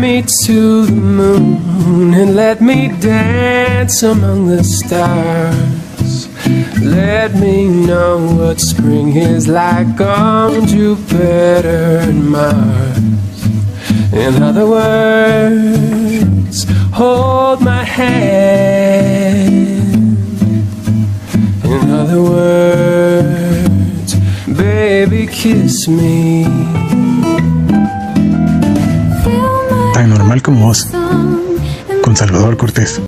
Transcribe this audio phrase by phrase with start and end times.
[0.00, 6.28] Me to the moon and let me dance among the stars.
[6.82, 12.98] Let me know what spring is like on Jupiter and Mars.
[14.12, 19.48] In other words, hold my hand.
[21.64, 24.14] In other words,
[24.46, 26.75] baby, kiss me.
[29.96, 30.92] Tan normal como vos,
[32.04, 33.00] con Salvador Cortés.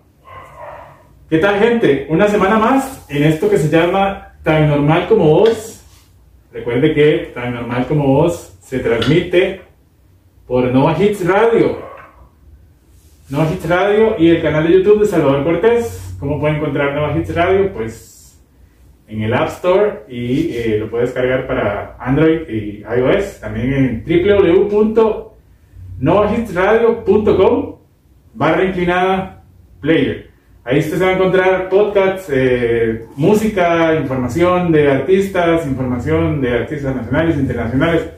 [1.28, 2.06] ¿Qué tal gente?
[2.08, 5.82] Una semana más en esto que se llama Tan Normal como Vos.
[6.50, 9.60] Recuerde que Tan Normal como Vos se transmite
[10.46, 11.78] por Nova Hits Radio.
[13.28, 16.16] Nova Hits Radio y el canal de YouTube de Salvador Cortés.
[16.18, 17.70] ¿Cómo puede encontrar Nova Hits Radio?
[17.70, 18.40] Pues
[19.08, 23.40] en el App Store y eh, lo puede descargar para Android y iOS.
[23.40, 24.04] También en
[26.00, 27.76] www.novahitsradio.com
[28.34, 29.42] barra inclinada
[29.80, 30.28] player.
[30.64, 36.94] Ahí usted se va a encontrar podcasts, eh, música, información de artistas, información de artistas
[36.94, 38.10] nacionales, internacionales,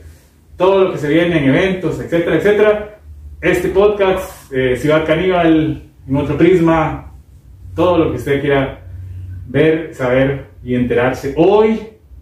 [0.57, 2.99] todo lo que se viene en eventos, etcétera, etcétera.
[3.41, 7.13] Este podcast, eh, Ciudad Caníbal, en otro prisma,
[7.75, 8.81] todo lo que usted quiera
[9.47, 11.35] ver, saber y enterarse.
[11.37, 11.81] Hoy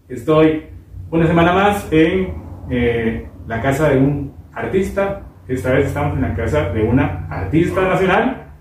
[0.09, 0.65] estoy
[1.11, 2.35] una semana más en
[2.71, 5.23] eh, la casa de un artista.
[5.49, 8.53] Esta vez estamos en la casa de una artista nacional.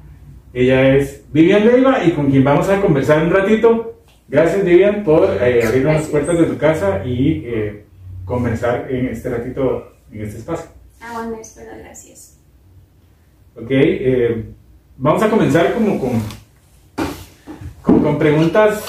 [0.53, 4.03] Ella es Vivian Leiva y con quien vamos a conversar un ratito.
[4.29, 7.85] Gracias Vivian por eh, abrirnos las puertas de tu casa y eh,
[8.23, 10.69] conversar en este ratito, en este espacio.
[11.01, 12.39] Ah, bueno, espero, gracias.
[13.55, 14.45] Ok, eh,
[14.95, 16.21] vamos a comenzar como con,
[17.81, 18.81] como con preguntas,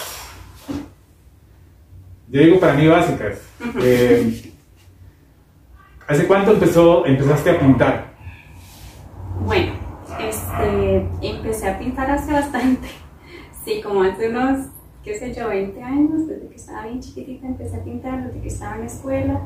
[2.28, 3.40] yo digo para mí básicas.
[3.82, 4.52] Eh,
[6.08, 8.14] ¿Hace cuánto empezó, empezaste a pintar?
[9.44, 9.72] Bueno,
[10.18, 12.88] este, empecé a pintar hace bastante.
[13.64, 14.68] Sí, como hace unos,
[15.04, 18.48] qué sé yo, 20 años, desde que estaba bien chiquitita empecé a pintar, desde que
[18.48, 19.40] estaba en la escuela.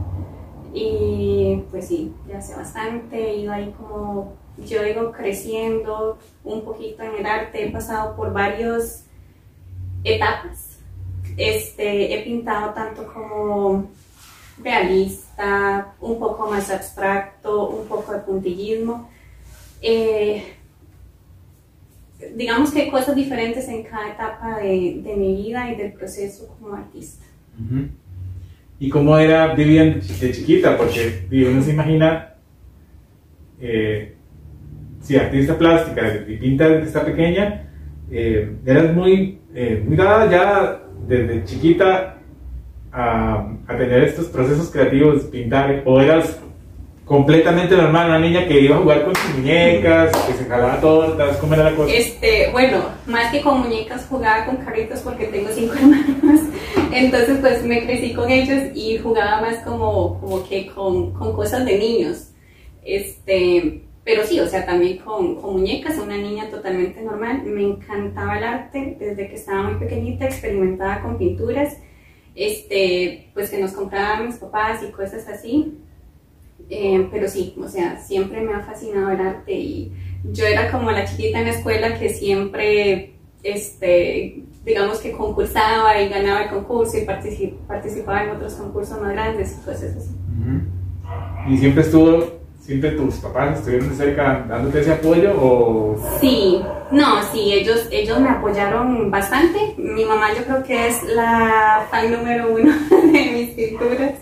[0.72, 4.34] Y pues sí, ya hace bastante, he ido ahí como,
[4.64, 9.06] yo digo, creciendo un poquito en el arte, he pasado por varias
[10.04, 10.78] etapas.
[11.36, 13.88] Este, he pintado tanto como
[14.62, 19.10] realista, un poco más abstracto, un poco de puntillismo.
[19.80, 20.42] Eh,
[22.34, 26.48] digamos que hay cosas diferentes en cada etapa de, de mi vida y del proceso
[26.60, 27.24] como artista.
[28.78, 30.76] ¿Y cómo era Vivian de chiquita?
[30.76, 32.34] Porque uno se imagina,
[33.60, 34.14] eh,
[35.00, 37.70] si artista plástica y pinta desde está pequeña,
[38.10, 42.18] eh, eras muy, eh, muy dada ya desde chiquita
[42.92, 46.38] a, a tener estos procesos creativos, pintar, o eras
[47.04, 51.36] completamente normal, una niña que iba a jugar con sus muñecas, que se jalaba tortas,
[51.38, 51.92] ¿cómo era la cosa?
[51.92, 56.40] Este, bueno, más que con muñecas jugaba con carritos porque tengo cinco hermanos,
[56.92, 61.64] entonces pues me crecí con ellos y jugaba más como, como que con, con cosas
[61.64, 62.30] de niños.
[62.84, 67.42] Este, pero sí, o sea, también con, con muñecas, una niña totalmente normal.
[67.44, 71.76] Me encantaba el arte desde que estaba muy pequeñita, experimentaba con pinturas,
[72.34, 75.78] este, pues que nos compraban mis papás y cosas así.
[76.70, 79.92] Eh, pero sí, o sea, siempre me ha fascinado el arte y
[80.32, 86.08] yo era como la chiquita en la escuela que siempre, este, digamos que concursaba y
[86.08, 90.10] ganaba el concurso y particip- participaba en otros concursos más grandes y cosas así.
[91.48, 97.22] ¿Y siempre estuvo, siempre tus papás estuvieron de cerca dándote ese apoyo o Sí, no,
[97.32, 99.74] sí, ellos, ellos me apoyaron bastante.
[99.76, 102.72] Mi mamá yo creo que es la fan número uno
[103.12, 104.12] de mis pinturas.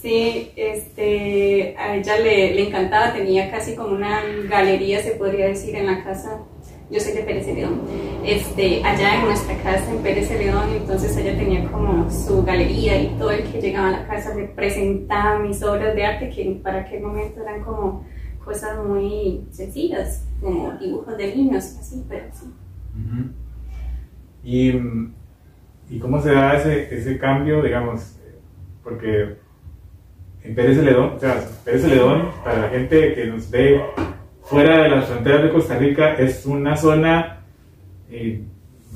[0.00, 5.74] Sí, este, a ella le, le encantaba, tenía casi como una galería, se podría decir,
[5.74, 6.38] en la casa.
[6.88, 7.80] Yo soy de Pérez Celedón.
[8.24, 13.08] Este, allá en nuestra casa en Pérez Celedón, entonces ella tenía como su galería y
[13.18, 16.80] todo el que llegaba a la casa le presentaba mis obras de arte que para
[16.82, 18.06] aquel momento eran como
[18.44, 22.46] cosas muy sencillas, como dibujos de niños, así, pero sí.
[24.44, 24.72] ¿Y,
[25.90, 28.16] ¿Y cómo se da ese, ese cambio, digamos?
[28.84, 29.36] Porque
[30.44, 33.82] en Pérez Celedón, o sea, Pérez Celedón, para la gente que nos ve
[34.46, 37.40] fuera de las fronteras de Costa Rica, es una zona
[38.10, 38.40] eh,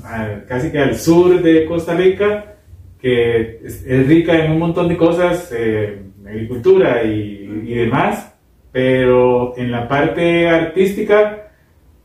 [0.05, 2.55] al- casi que al sur de Costa Rica,
[3.01, 8.33] que es, es rica en un montón de cosas, eh, agricultura y, y demás,
[8.73, 11.49] pero en la parte artística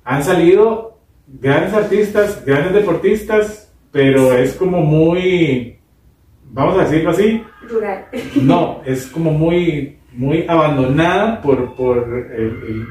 [0.03, 0.97] han salido
[1.27, 5.77] grandes artistas, grandes deportistas, pero es como muy
[6.51, 8.05] vamos a decirlo así, Rural.
[8.41, 11.97] no, es como muy, muy abandonada por, por
[12.35, 12.87] el- el-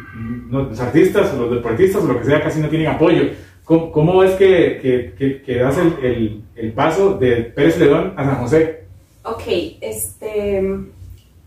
[0.50, 3.22] los artistas o los deportistas o lo que sea, casi no tienen apoyo.
[3.64, 8.24] ¿Cómo, cómo ves que, que, que, que das el, el paso de Pérez León a
[8.24, 8.84] San José?
[9.24, 9.42] Ok,
[9.80, 10.62] este,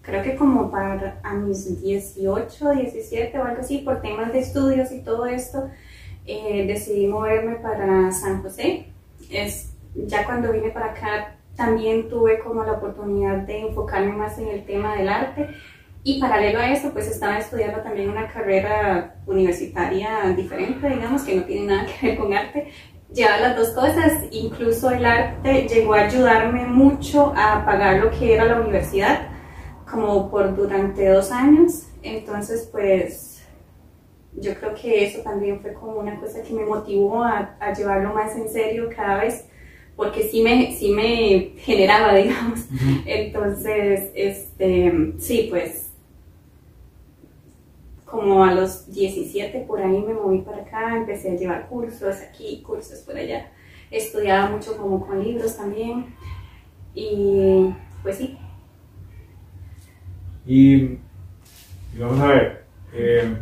[0.01, 4.91] creo que como para a mis 18, 17 o algo así, por temas de estudios
[4.91, 5.69] y todo esto,
[6.25, 8.88] eh, decidí moverme para San José.
[9.30, 14.48] Es, ya cuando vine para acá también tuve como la oportunidad de enfocarme más en
[14.48, 15.50] el tema del arte.
[16.04, 21.44] Y paralelo a eso pues estaba estudiando también una carrera universitaria diferente, digamos, que no
[21.44, 22.71] tiene nada que ver con arte,
[23.13, 28.36] llevar las dos cosas, incluso el arte llegó a ayudarme mucho a pagar lo que
[28.36, 29.27] era la universidad,
[29.89, 33.45] como por durante dos años, entonces pues
[34.33, 38.13] yo creo que eso también fue como una cosa que me motivó a, a llevarlo
[38.13, 39.46] más en serio cada vez,
[39.97, 42.67] porque sí me, sí me generaba, digamos,
[43.05, 45.91] entonces, este, sí, pues
[48.05, 52.63] como a los 17 por ahí me moví para acá, empecé a llevar cursos aquí,
[52.65, 53.51] cursos por allá.
[53.91, 56.15] Estudiaba mucho como con libros también.
[56.95, 57.73] Y
[58.03, 58.38] pues sí,
[60.47, 60.99] Y, y
[61.99, 63.38] vamos a ver, eh,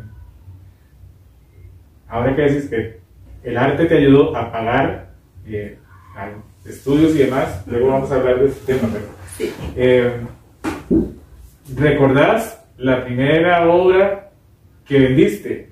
[2.08, 3.00] ahora que dices que
[3.44, 5.14] el arte te ayudó a pagar
[5.46, 5.78] eh,
[6.66, 9.06] estudios y demás, luego vamos a hablar de este tema, pero
[9.38, 9.54] sí.
[9.76, 10.18] eh,
[11.76, 14.32] ¿recordás la primera obra
[14.86, 15.72] que vendiste?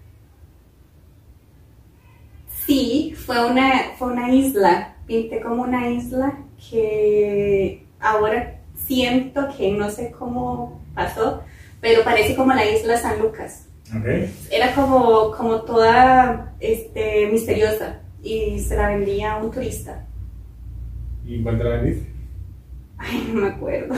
[2.66, 4.95] Sí, fue una, fue una isla.
[5.06, 6.34] Pinté como una isla
[6.69, 11.44] que ahora siento que no sé cómo pasó,
[11.81, 13.68] pero parece como la isla San Lucas.
[14.00, 14.34] Okay.
[14.50, 20.06] Era como, como toda este, misteriosa y se la vendía a un turista.
[21.25, 22.08] ¿Y cuánto la vendiste?
[22.98, 23.96] Ay, no me acuerdo.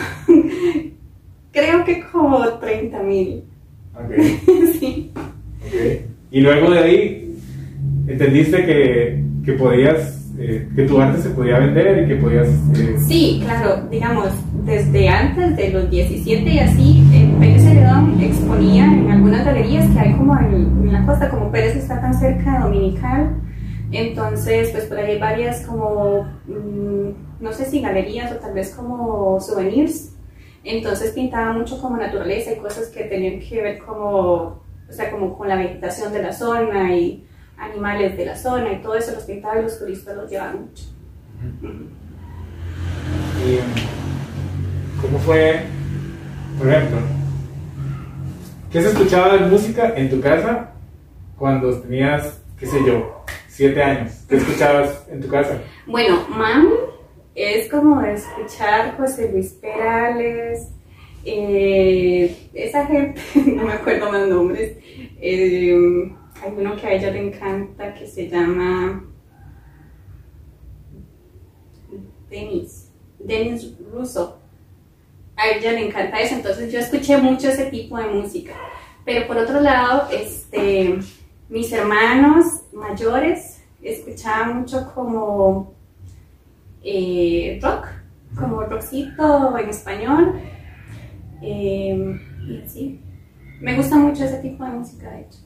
[1.51, 3.44] Creo que como 30 mil.
[4.06, 4.39] Okay.
[4.80, 5.12] sí.
[6.31, 7.36] Y luego de ahí,
[8.07, 12.50] ¿entendiste que, que podías, eh, que tu arte se podía vender y que podías...
[12.77, 14.30] eh, Sí, claro, digamos,
[14.66, 20.00] desde antes de los 17 y así, eh, Pérez Celedón exponía en algunas galerías que
[20.00, 23.36] hay como en, en la costa, como Pérez está tan cerca de Dominical,
[23.97, 27.09] entonces pues por ahí hay varias como, mm,
[27.39, 30.13] no sé si galerías o tal vez como souvenirs,
[30.63, 35.38] entonces pintaba mucho como naturaleza y cosas que tenían que ver como, o sea, como
[35.38, 37.25] con la vegetación de la zona y
[37.57, 40.86] animales de la zona y todo eso los pintaba y los turistas los llevaban mucho.
[43.45, 45.62] Y, mm, ¿Cómo fue,
[46.57, 46.97] por ejemplo,
[48.71, 50.71] qué se escuchaba de música en tu casa
[51.38, 53.24] cuando tenías, qué sé yo,
[53.56, 54.12] siete años?
[54.28, 55.62] ¿Qué escuchabas en tu casa?
[55.88, 56.68] Bueno, mami
[57.34, 60.69] es como escuchar José Luis Perales,
[61.24, 64.78] eh, esa gente, no me acuerdo más nombres,
[65.22, 66.12] eh,
[66.44, 69.06] hay uno que a ella le encanta que se llama
[72.30, 74.38] Denis, Denis Russo.
[75.38, 78.54] A ella le encanta eso, entonces yo escuché mucho ese tipo de música.
[79.06, 81.00] Pero por otro lado, este,
[81.49, 85.73] mis hermanos mayores escuchaban mucho como
[86.83, 87.87] eh, rock,
[88.40, 90.33] como rockcito en español.
[91.42, 92.99] eh, y así.
[93.61, 95.40] Me gusta mucho ese tipo de música, de hecho.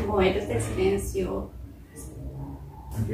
[0.00, 1.50] Como Héroes del Silencio.
[3.02, 3.10] Ok.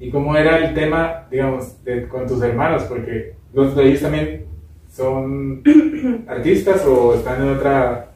[0.00, 2.84] ¿Y cómo era el tema, digamos, de- con tus hermanos?
[2.84, 4.46] Porque los de ellos también
[4.90, 5.62] son
[6.28, 8.12] artistas o están en otra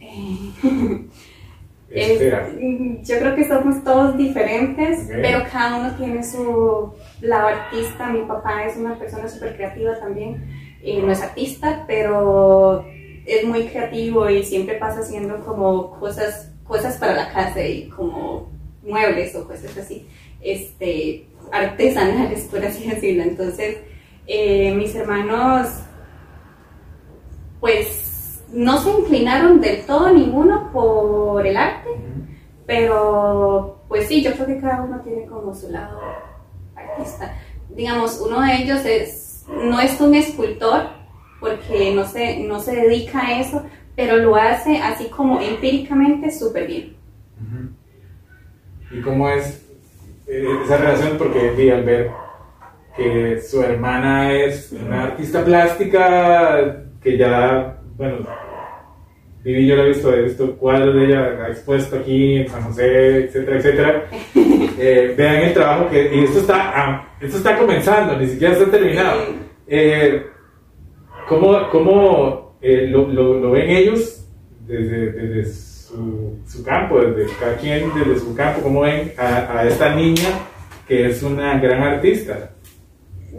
[0.00, 0.52] Eh.
[1.96, 2.18] Es-
[3.08, 8.08] yo creo que somos todos diferentes, pero cada uno tiene su lado artista.
[8.08, 10.44] Mi papá es una persona súper creativa también.
[10.82, 12.84] Eh, no es artista, pero
[13.26, 18.50] es muy creativo y siempre pasa haciendo como cosas, cosas para la casa y como
[18.84, 20.06] muebles o cosas así,
[20.40, 23.24] este, artesanales, por así decirlo.
[23.24, 23.78] Entonces,
[24.28, 25.68] eh, mis hermanos,
[27.60, 28.05] pues,
[28.52, 31.90] no se inclinaron del todo ninguno por el arte,
[32.66, 36.00] pero pues sí, yo creo que cada uno tiene como su lado
[36.74, 37.34] artista.
[37.70, 40.88] Digamos, uno de ellos es, no es un escultor,
[41.40, 43.62] porque no se, no se dedica a eso,
[43.94, 46.96] pero lo hace así como empíricamente súper bien.
[48.90, 49.66] ¿Y cómo es
[50.26, 51.18] eh, esa relación?
[51.18, 52.10] Porque vi al ver
[52.96, 58.26] que su hermana es una artista plástica que ya, bueno,
[59.46, 63.24] Vivi yo la he visto, he visto cuadros de ella expuesto aquí en San José,
[63.24, 64.04] etcétera, etcétera.
[64.78, 68.70] Eh, vean el trabajo que, y esto está, ah, esto está comenzando, ni siquiera está
[68.70, 69.22] terminado.
[69.66, 70.22] Eh,
[71.26, 74.28] ¿Cómo, cómo eh, lo, lo, lo ven ellos
[74.66, 79.66] desde, desde su, su campo, desde cada quien desde su campo, cómo ven a, a
[79.66, 80.28] esta niña
[80.86, 82.50] que es una gran artista?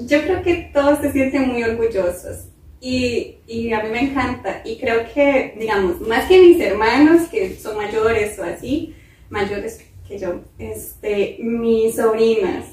[0.08, 2.48] Yo creo que todos se sienten muy orgullosos
[2.80, 7.56] y, y a mí me encanta y creo que, digamos, más que mis hermanos que
[7.56, 8.96] son mayores o así,
[9.30, 12.66] mayores que yo, este, mis sobrinas.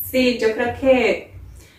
[0.00, 1.32] Sí, yo creo que,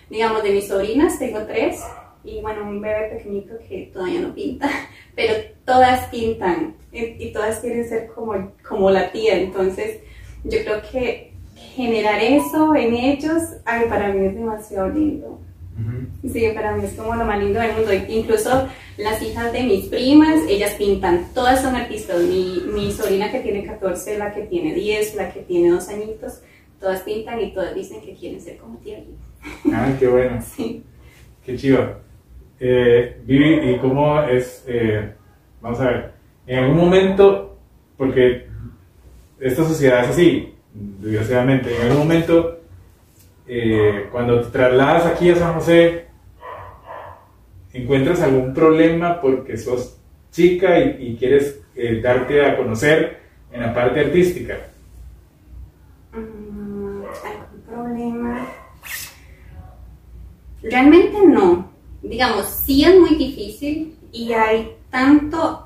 [0.09, 1.81] digamos, de mis sobrinas tengo tres
[2.23, 4.69] y bueno, un bebé pequeñito que todavía no pinta,
[5.15, 9.99] pero todas pintan y, todas quieren ser como, como la tía, entonces
[10.43, 15.39] yo creo que generar eso en ellos, ay, para mí es demasiado lindo.
[16.31, 17.91] Sí, para mí es como lo más lindo del mundo.
[18.07, 18.67] Incluso
[18.97, 22.21] las hijas de mis primas, ellas pintan, todas son artistas.
[22.21, 26.41] Mi, mi sobrina que tiene 14, la que tiene 10, la que tiene 2 añitos,
[26.79, 28.99] todas pintan y todas dicen que quieren ser como tía.
[29.73, 30.41] Ah, qué bueno.
[30.55, 30.83] Sí.
[31.45, 31.99] Qué chido.
[32.59, 34.63] Eh, Vivi, ¿y cómo es?
[34.67, 35.11] eh,
[35.61, 36.11] vamos a ver,
[36.47, 37.57] en algún momento,
[37.97, 38.47] porque
[39.39, 42.61] esta sociedad es así, desgraciadamente, en algún momento,
[43.47, 46.05] eh, cuando te trasladas aquí a San José,
[47.73, 49.97] encuentras algún problema porque sos
[50.31, 53.19] chica y, quieres eh, darte a conocer
[53.51, 54.57] en la parte artística.
[56.13, 58.47] Mm, ¿Algún problema?
[60.63, 61.71] Realmente no.
[62.01, 65.64] Digamos, sí es muy difícil y hay tanto,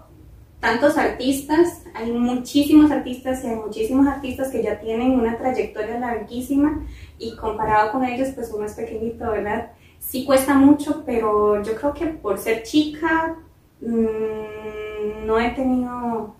[0.59, 6.85] tantos artistas, hay muchísimos artistas y hay muchísimos artistas que ya tienen una trayectoria larguísima
[7.17, 9.71] y comparado con ellos, pues uno es pequeñito, ¿verdad?
[9.99, 13.37] Sí cuesta mucho, pero yo creo que por ser chica
[13.81, 16.35] mm, no he tenido,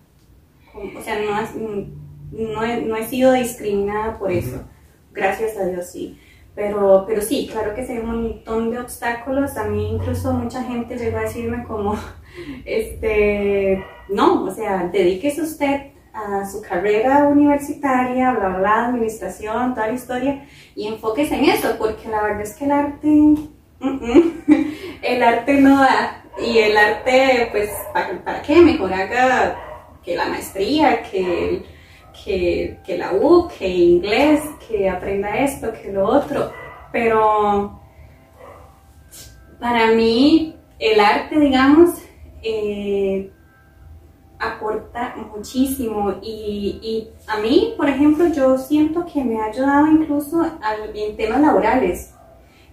[0.74, 4.64] o sea, no, mm, no, he, no he sido discriminada por eso.
[5.14, 6.18] Gracias a Dios, sí.
[6.60, 9.56] Pero, pero sí, claro que sí hay un montón de obstáculos.
[9.56, 11.98] A mí incluso mucha gente llegó a decirme como,
[12.66, 19.94] este, no, o sea, dedíquese usted a su carrera universitaria, bla, bla, administración, toda la
[19.94, 23.50] historia, y enfóquese en eso, porque la verdad es que el arte, mm,
[23.80, 24.34] mm,
[25.01, 26.25] el arte no da.
[26.46, 28.58] Y el arte, pues, ¿para, para qué?
[28.58, 29.56] Mejor haga
[30.04, 31.66] que la maestría, que el
[32.24, 36.52] que, que la U, que inglés, que aprenda esto, que lo otro.
[36.92, 37.80] Pero
[39.60, 41.90] para mí el arte, digamos,
[42.42, 43.32] eh,
[44.40, 50.46] aporta muchísimo y, y a mí, por ejemplo, yo siento que me ha ayudado incluso
[50.96, 52.14] en temas laborales,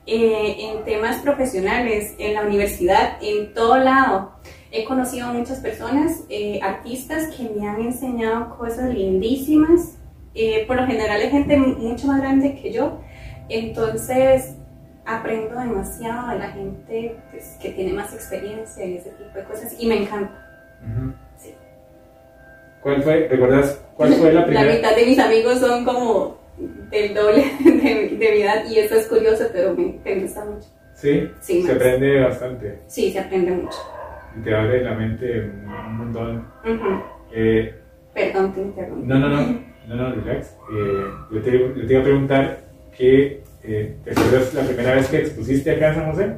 [0.06, 4.32] eh, en temas profesionales, en la universidad, en todo lado.
[4.76, 9.96] He conocido a muchas personas, eh, artistas, que me han enseñado cosas lindísimas.
[10.34, 13.00] Eh, por lo general es gente mucho más grande que yo,
[13.48, 14.54] entonces
[15.06, 19.74] aprendo demasiado de la gente pues, que tiene más experiencia y ese tipo de cosas
[19.78, 20.46] y me encanta.
[21.38, 21.54] Sí.
[22.82, 24.74] ¿Cuál fue, recuerdas cuál fue la La primera?
[24.74, 26.36] mitad de mis amigos son como
[26.90, 30.68] del doble de, de mi edad y eso es curioso, pero me, me gusta mucho.
[30.94, 31.76] Sí, Sí, se más.
[31.76, 33.78] aprende bastante Sí, se aprende mucho.
[34.36, 35.50] Y te abre la mente
[35.88, 36.44] un, montón.
[37.32, 37.74] Eh,
[38.14, 39.06] Perdón, te interrumpo.
[39.06, 40.56] no, no, no, no, no, relax.
[40.72, 42.60] Eh, yo, te, yo te iba a preguntar
[42.96, 46.36] que, eh, ¿te acuerdas la primera vez que expusiste acá en San José?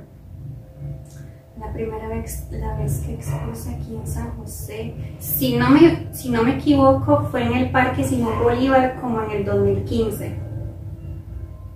[1.59, 6.31] La primera vez, la vez que expuse aquí en San José, si no, me, si
[6.31, 10.49] no me equivoco, fue en el Parque Simón Bolívar como en el 2015.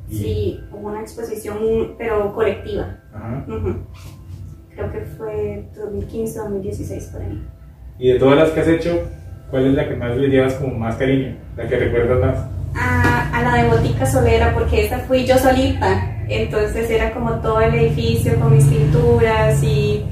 [0.09, 2.99] Sí, hubo una exposición, pero colectiva.
[3.15, 3.45] Ajá.
[4.75, 7.43] Creo que fue 2015, 2016 por ahí.
[7.99, 9.03] Y de todas las que has hecho,
[9.51, 11.37] ¿cuál es la que más le llevas como más cariño?
[11.57, 12.47] La que recuerdas más.
[12.75, 16.09] a, a la de Botica Solera porque esa fui yo solita.
[16.29, 20.05] Entonces era como todo el edificio con mis pinturas y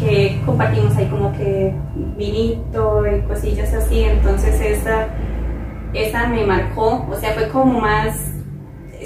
[0.00, 1.72] que compartimos ahí como que
[2.16, 4.02] vinito y cosillas así.
[4.04, 5.08] Entonces esa,
[5.92, 8.16] esa me marcó, o sea, fue como más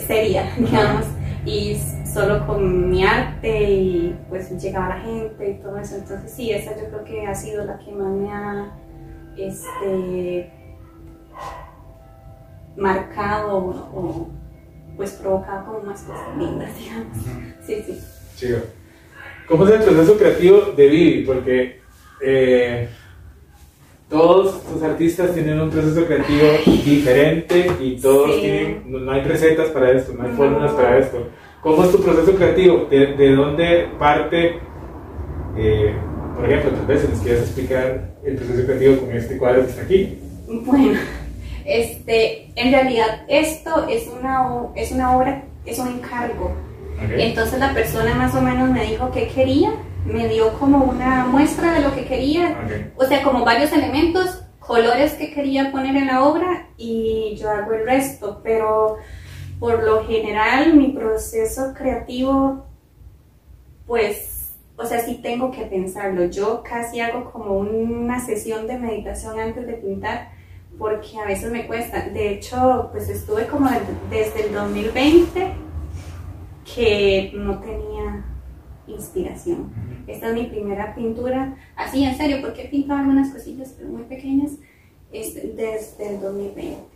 [0.07, 1.05] seria, digamos,
[1.45, 1.77] y
[2.13, 5.97] solo con mi arte y pues llegaba la gente y todo eso.
[5.97, 8.73] Entonces sí, esa yo creo que ha sido la que más me ha
[9.37, 10.51] este,
[12.77, 14.29] marcado o, o,
[14.97, 17.17] pues provocado como más cosas lindas, digamos.
[17.65, 17.99] Sí, sí.
[18.37, 18.59] Chido.
[19.47, 21.25] ¿Cómo es el proceso creativo de Vivi?
[21.25, 21.81] Porque
[22.23, 22.89] eh,
[24.09, 26.47] todos los artistas tienen un proceso creativo
[26.85, 28.41] diferente y todos Sí.
[28.43, 30.37] tienen, no, hay recetas para esto, no hay No.
[30.37, 31.29] fórmulas para esto.
[31.63, 32.87] ¿Cómo es tu proceso creativo?
[32.91, 34.59] ¿De, de dónde parte?
[35.57, 35.95] eh,
[36.37, 39.71] por ejemplo, tal vez si nos quieres explicar el proceso creativo con este cuadro que
[39.71, 40.19] está aquí.
[40.49, 40.99] Bueno,
[41.67, 46.47] este, en realidad esto es una, es una obra, es un encargo.
[46.97, 47.11] Ok.
[47.19, 49.71] Entonces la persona más o menos me dijo qué quería,
[50.07, 53.03] me dio como una muestra de lo que quería, Ok.
[53.03, 57.73] o sea, como varios elementos, colores que quería poner en la obra y yo hago
[57.73, 58.97] el resto, pero
[59.61, 62.65] por lo general mi proceso creativo,
[63.87, 66.25] pues, o sea, sí tengo que pensarlo.
[66.25, 70.31] Yo casi hago como una sesión de meditación antes de pintar
[70.79, 72.09] porque a veces me cuesta.
[72.09, 73.69] De hecho, pues estuve como
[74.09, 75.53] desde el 2020
[76.75, 78.25] que no tenía
[78.87, 79.71] inspiración.
[80.07, 84.05] Esta es mi primera pintura, así en serio, porque he pintado algunas cosillas, pero muy
[84.05, 84.53] pequeñas,
[85.13, 86.90] este, desde el 2020.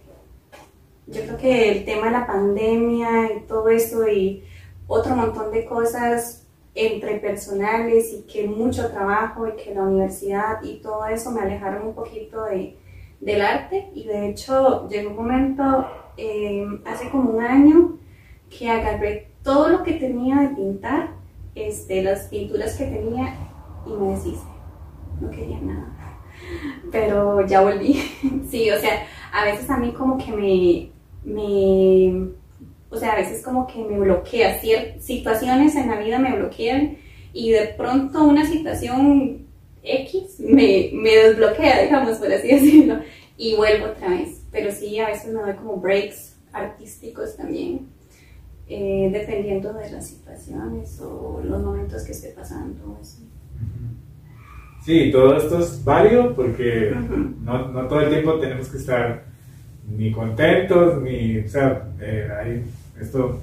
[1.06, 4.44] Yo creo que el tema de la pandemia y todo eso y
[4.87, 10.76] otro montón de cosas entre personales y que mucho trabajo y que la universidad y
[10.80, 12.76] todo eso me alejaron un poquito de,
[13.20, 17.99] del arte y de hecho llegó un momento eh, hace como un año
[18.50, 21.11] que agarré todo lo que tenía de pintar,
[21.54, 23.34] este, las pinturas que tenía
[23.87, 24.42] y me deshice.
[25.20, 25.92] No quería nada.
[26.90, 27.94] Pero ya volví.
[28.50, 30.90] sí, o sea, a veces a mí como que me,
[31.24, 32.28] me
[32.88, 34.60] o sea, a veces como que me bloquea,
[35.00, 36.98] situaciones en la vida me bloquean
[37.32, 39.44] y de pronto una situación
[39.82, 43.00] X me, me desbloquea, digamos, por así decirlo,
[43.36, 44.42] y vuelvo otra vez.
[44.52, 47.88] Pero sí, a veces me doy como breaks artísticos también,
[48.68, 52.96] eh, dependiendo de las situaciones o los momentos que esté pasando.
[53.00, 53.28] así.
[54.84, 56.94] Sí, todo esto es válido porque
[57.42, 59.24] no, no todo el tiempo tenemos que estar
[59.88, 62.64] ni contentos, ni, o sea, eh, hay
[63.00, 63.40] esto,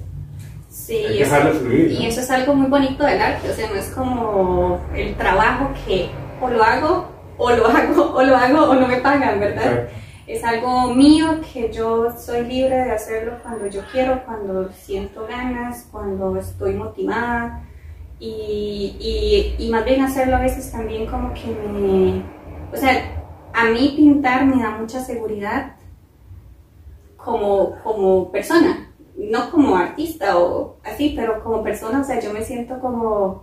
[0.68, 1.92] Sí, hay que eso- dejarlo fluir.
[1.92, 2.00] ¿no?
[2.00, 5.70] Y eso es algo muy bonito del arte, o sea, no es como el trabajo
[5.86, 7.08] que o lo hago,
[7.38, 9.88] o lo hago, o lo hago, o no me pagan, ¿verdad?
[10.28, 15.88] Es algo mío que yo soy libre de hacerlo cuando yo quiero, cuando siento ganas,
[15.90, 17.62] cuando estoy motivada.
[18.24, 22.22] Y, y, y más bien hacerlo a veces también como que me...
[22.72, 23.20] O sea,
[23.52, 25.74] a mí pintar me da mucha seguridad
[27.16, 32.44] como, como persona, no como artista o así, pero como persona, o sea, yo me
[32.44, 33.42] siento como,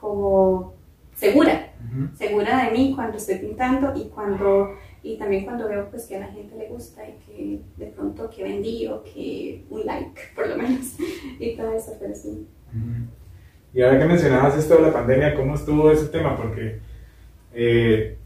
[0.00, 0.74] como
[1.14, 1.72] segura,
[2.18, 6.20] segura de mí cuando estoy pintando y cuando y también cuando veo pues que a
[6.20, 10.48] la gente le gusta y que de pronto que vendí o que un like por
[10.48, 10.96] lo menos
[11.38, 12.48] y todo eso, pero sí.
[13.72, 16.36] Y ahora que mencionabas esto de la pandemia, ¿cómo estuvo ese tema?
[16.36, 16.80] Porque
[17.54, 18.16] eh,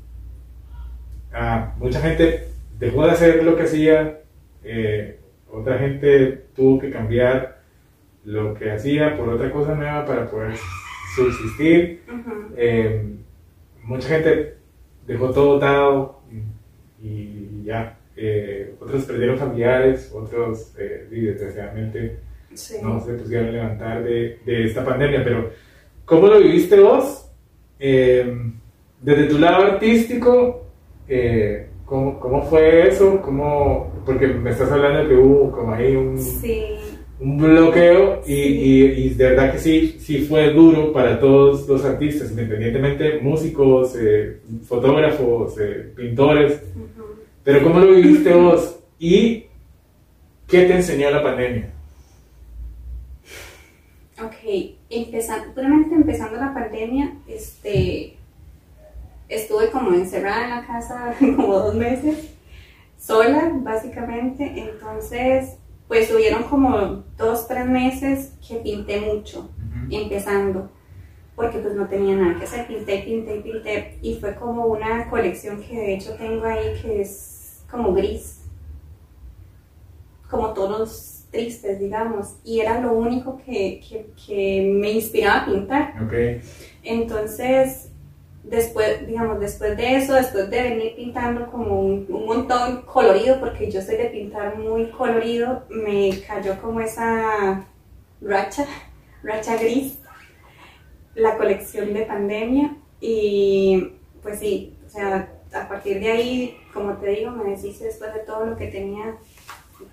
[1.32, 4.20] ah, mucha gente dejó de hacer lo que hacía,
[4.62, 5.18] eh,
[5.50, 7.60] otra gente tuvo que cambiar
[8.24, 10.56] lo que hacía por otra cosa nueva para poder
[11.14, 12.02] subsistir.
[12.56, 13.04] Eh,
[13.82, 14.56] mucha gente
[15.06, 16.22] dejó todo dado
[17.02, 17.98] y, y ya.
[18.80, 22.20] Otros perdieron familiares, otros desgraciadamente
[22.54, 22.76] Sí.
[22.82, 25.50] no se pusieron a levantar de, de esta pandemia, pero
[26.04, 27.30] ¿cómo lo viviste vos?
[27.78, 28.32] Eh,
[29.02, 30.66] desde tu lado artístico,
[31.08, 33.20] eh, ¿cómo, ¿cómo fue eso?
[33.20, 36.64] ¿Cómo, porque me estás hablando de que hubo como ahí un, Sí.
[37.20, 41.84] un bloqueo y, y, y de verdad que sí, sí fue duro para todos los
[41.84, 47.04] artistas, independientemente músicos, eh, fotógrafos, eh, pintores, Ujú.
[47.42, 48.78] pero ¿cómo lo viviste vos?
[48.98, 49.44] ¿Y
[50.48, 51.73] qué te enseñó la pandemia?
[54.22, 58.16] Ok, empezando, puramente empezando la pandemia, este,
[59.28, 62.30] estuve como encerrada en la casa como dos meses,
[62.96, 65.56] sola básicamente, entonces
[65.88, 69.50] pues hubieron como dos, tres meses que pinté mucho,
[69.90, 70.70] empezando,
[71.34, 75.60] porque pues no tenía nada que hacer, pinté, pinté, pinté, y fue como una colección
[75.60, 78.42] que de hecho tengo ahí que es como gris,
[80.30, 85.94] como tonos tristes, digamos, y era lo único que, que, que me inspiraba a pintar.
[86.02, 86.42] Ok.
[86.84, 87.90] Entonces,
[88.44, 93.70] después, digamos, después de eso, después de venir pintando como un, un montón colorido, porque
[93.70, 97.66] yo soy de pintar muy colorido, me cayó como esa
[98.20, 98.66] racha,
[99.22, 99.98] racha gris,
[101.14, 103.92] la colección de pandemia, y
[104.22, 108.20] pues sí, o sea, a partir de ahí, como te digo, me deshice después de
[108.20, 109.16] todo lo que tenía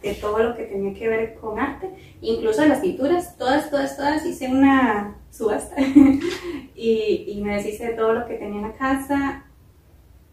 [0.02, 1.90] de todo lo que tenía que ver con arte,
[2.22, 5.76] incluso las pinturas, todas, todas, todas, hice una subasta
[6.76, 9.46] y, y me deshice de todo lo que tenía en la casa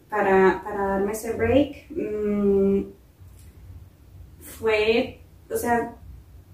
[0.09, 1.89] para, para darme ese break.
[1.91, 2.81] Mm,
[4.41, 5.95] fue, o sea,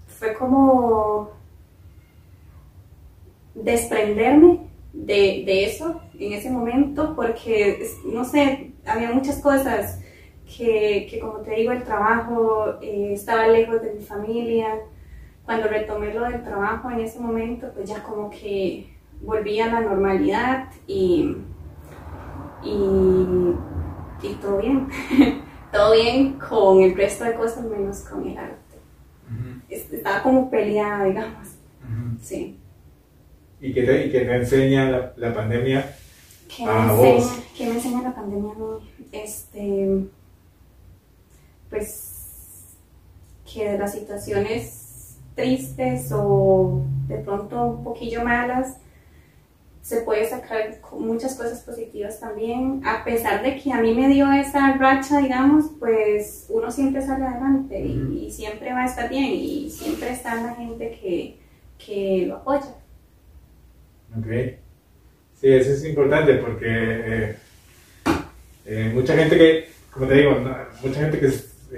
[0.08, 1.32] fue como
[3.54, 4.60] desprenderme
[4.94, 10.00] de, de eso en ese momento porque, no sé, había muchas cosas
[10.46, 14.80] que, que como te digo, el trabajo, eh, estaba lejos de mi familia,
[15.46, 19.82] cuando retomé lo del trabajo en ese momento, pues ya como que volví a la
[19.82, 21.36] normalidad y,
[22.64, 23.26] y,
[24.24, 24.88] y todo bien.
[25.72, 28.56] todo bien con el resto de cosas menos con el arte.
[29.70, 31.48] Estaba como peleada, digamos.
[32.22, 32.58] Sí.
[33.60, 35.96] ¿Y qué te, y qué te enseña la, la pandemia
[36.56, 37.06] ¿Qué a me, vos?
[37.06, 39.08] enseña, ¿Qué me enseña la pandemia a mí?
[39.12, 40.06] Este,
[41.76, 42.76] pues
[43.52, 48.78] que de las situaciones tristes o de pronto un poquillo malas
[49.82, 52.82] se puede sacar muchas cosas positivas también.
[52.88, 57.24] A pesar de que a mí me dio esa racha, digamos, pues uno siempre sale
[57.26, 61.38] adelante y, y siempre va a estar bien y siempre está la gente que,
[61.78, 62.74] que lo apoya.
[64.18, 64.26] Ok.
[65.40, 67.36] Sí, eso es importante porque eh,
[68.66, 71.28] eh, mucha gente que, como te digo, no- mucha gente que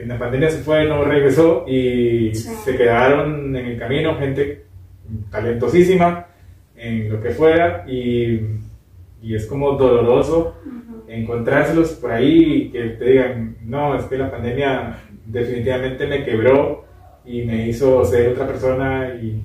[0.02, 2.50] en la pandemia se fue, no regresó y Sí.
[2.66, 4.64] se quedaron en el camino, gente
[5.32, 6.28] talentosísima
[6.76, 8.40] en lo que fuera y,
[9.22, 10.56] y es como doloroso
[11.08, 16.86] encontrárselos por ahí y que te digan, no, es que la pandemia definitivamente me quebró
[17.26, 19.42] y me hizo ser otra persona y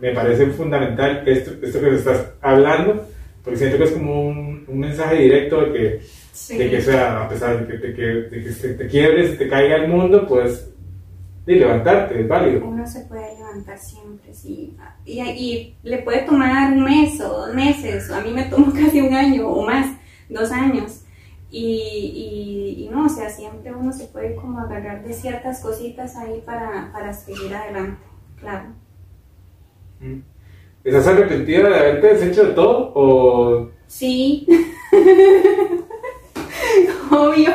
[0.00, 3.06] me parece fundamental esto, esto que estás hablando,
[3.44, 6.00] porque siento que es como un, un mensaje directo de que,
[6.32, 6.56] Sí.
[6.56, 9.48] de que sea, a pesar de que, de que, de que se te quiebres, te
[9.48, 10.72] caiga el mundo, pues
[11.44, 12.66] de levantarte, es válido.
[12.66, 14.76] Uno se puede levantar siempre, sí.
[15.04, 18.72] Y, y le puede tomar un mes o dos meses, o a mí me tomó
[18.72, 19.94] casi un año o más,
[20.28, 21.00] dos años.
[21.50, 26.16] Y, y, y no, o sea, siempre uno se puede como agarrar de ciertas cositas
[26.16, 28.02] ahí para, para seguir adelante,
[28.40, 28.70] claro.
[30.00, 30.20] Mm.
[30.82, 34.46] ¿Estás arrepentida de haberte deshecho de todo o Sí,
[37.10, 37.50] obvio.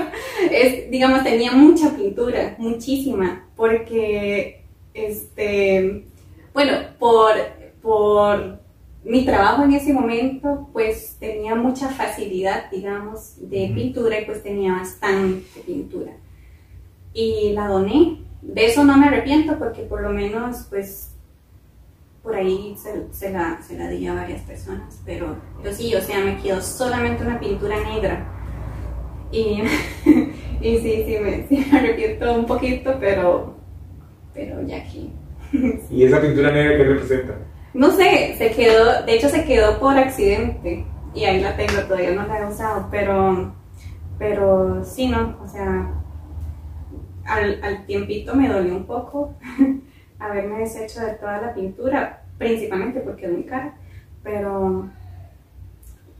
[0.52, 6.06] Es, digamos, tenía mucha pintura, muchísima, porque, este,
[6.54, 7.34] bueno, por,
[7.82, 8.60] por
[9.04, 14.74] mi trabajo en ese momento, pues tenía mucha facilidad, digamos, de pintura y pues tenía
[14.74, 16.12] bastante pintura.
[17.14, 18.24] Y la doné.
[18.42, 21.12] De eso no me arrepiento porque por lo menos, pues,
[22.22, 26.02] por ahí se, se la, se la di a varias personas, pero, pero sí, o
[26.02, 28.37] sea, me quedó solamente una pintura negra.
[29.32, 29.64] Y,
[30.62, 33.56] y sí, sí me, sí me arrepiento un poquito, pero,
[34.34, 35.12] pero ya aquí.
[35.90, 37.36] y esa pintura negra que representa?
[37.74, 42.12] No sé, se quedó, de hecho se quedó por accidente y ahí la tengo, todavía
[42.12, 43.54] no la he usado, pero,
[44.18, 45.94] pero sí, no, o sea,
[47.26, 49.36] al, al tiempito me dolió un poco
[50.20, 53.76] haberme deshecho de toda la pintura, principalmente porque es muy cara,
[54.24, 54.90] pero,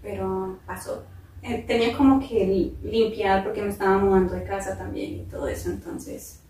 [0.02, 1.06] pero pasó.
[1.50, 5.48] Eh, Tenía como que li- limpiar porque me estaba mudando de casa también y todo
[5.48, 6.42] eso, entonces,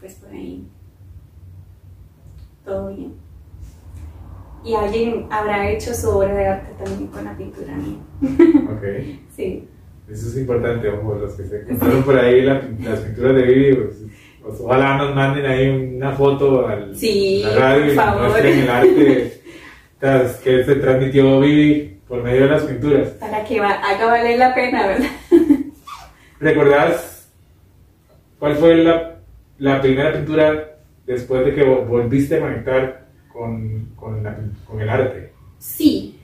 [0.00, 0.64] pues por ahí,
[2.64, 3.12] todo bien.
[4.64, 7.98] Y alguien habrá hecho su obra de arte también con la pintura mía.
[8.76, 8.82] Ok.
[9.34, 9.68] Sí,
[10.08, 13.74] Eso es importante, ojo, los que se encontraron por ahí la- las pinturas de Vivi,
[13.76, 13.96] pues,
[14.42, 19.40] pues, ojalá nos manden ahí una foto al, Sí, la radio y muestren el arte
[20.44, 23.08] que se transmitió Vivi por medio de las pinturas.
[23.20, 25.10] para que va- haga valer la pena, ¿verdad?
[26.40, 27.28] ¿Recordás
[28.38, 29.16] cuál fue la,
[29.58, 34.88] la primera pintura después de que vo- volviste a conectar con, con, la- con el
[34.88, 35.32] arte?
[35.58, 36.18] Sí,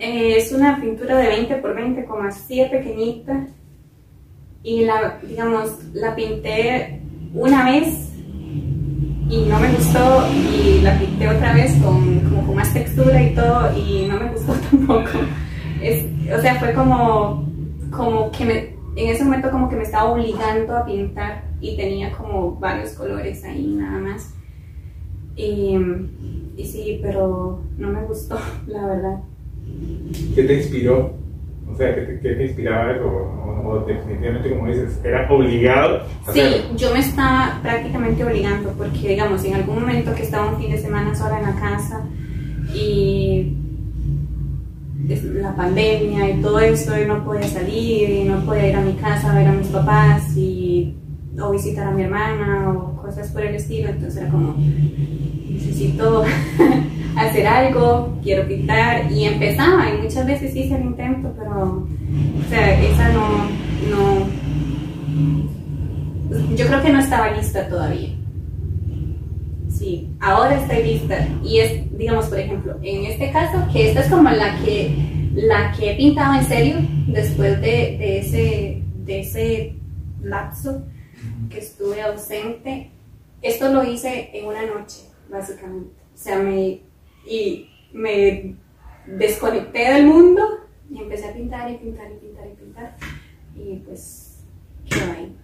[0.00, 3.46] eh, es una pintura de 20 por 20, como así de pequeñita.
[4.62, 7.00] Y la, digamos, la pinté
[7.32, 8.12] una vez
[9.30, 13.34] y no me gustó y la pinté otra vez con, como con más textura y
[13.34, 15.10] todo y no me gustó tampoco.
[15.82, 16.04] Es,
[16.36, 17.46] o sea, fue como,
[17.90, 18.58] como que me,
[18.96, 23.44] en ese momento como que me estaba obligando a pintar y tenía como varios colores
[23.44, 24.34] ahí nada más.
[25.36, 25.76] Y,
[26.56, 28.36] y sí, pero no me gustó,
[28.66, 29.18] la verdad.
[30.34, 31.12] ¿Qué te inspiró?
[31.72, 33.04] O sea, ¿qué te, qué te inspiraba eso?
[33.04, 36.76] O, o definitivamente, como dices, era obligado a Sí, hacerlo.
[36.76, 40.78] yo me estaba prácticamente obligando porque, digamos, en algún momento que estaba un fin de
[40.78, 42.04] semana sola en la casa
[42.74, 43.57] y
[45.08, 48.92] la pandemia y todo eso, y no podía salir y no podía ir a mi
[48.94, 50.94] casa a ver a mis papás y,
[51.40, 54.56] o visitar a mi hermana o cosas por el estilo, entonces era como,
[55.48, 56.24] necesito
[57.16, 62.80] hacer algo, quiero pintar y empezaba y muchas veces hice el intento, pero, o sea,
[62.80, 63.48] esa no,
[63.90, 64.26] no,
[66.54, 68.17] yo creo que no estaba lista todavía.
[69.88, 71.26] Sí, ahora estoy lista.
[71.42, 74.94] Y es, digamos, por ejemplo, en este caso, que esta es como la que,
[75.34, 79.76] la que he pintado en serio después de, de ese, de ese
[80.22, 80.82] lapso
[81.48, 82.90] que estuve ausente.
[83.40, 85.06] Esto lo hice en una noche.
[85.30, 85.94] básicamente.
[86.14, 86.80] O sea, me,
[87.26, 88.56] y me
[89.06, 90.42] desconecté del mundo
[90.90, 92.96] y empecé a pintar y pintar y pintar y pintar.
[93.56, 94.44] Y pues
[94.84, 95.34] quedó ahí.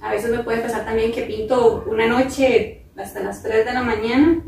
[0.00, 3.82] A veces me puede pasar también que pinto una noche hasta las 3 de la
[3.82, 4.40] mañana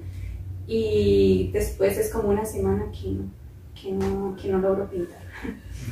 [0.66, 3.24] y después es como una semana que no,
[3.80, 5.18] que no, que no logro pintar.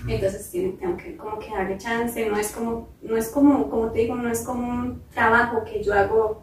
[0.07, 3.91] Entonces tiene- tengo que como que darle chance, no es como, no es como, como
[3.91, 6.43] te digo, no es como un trabajo que yo hago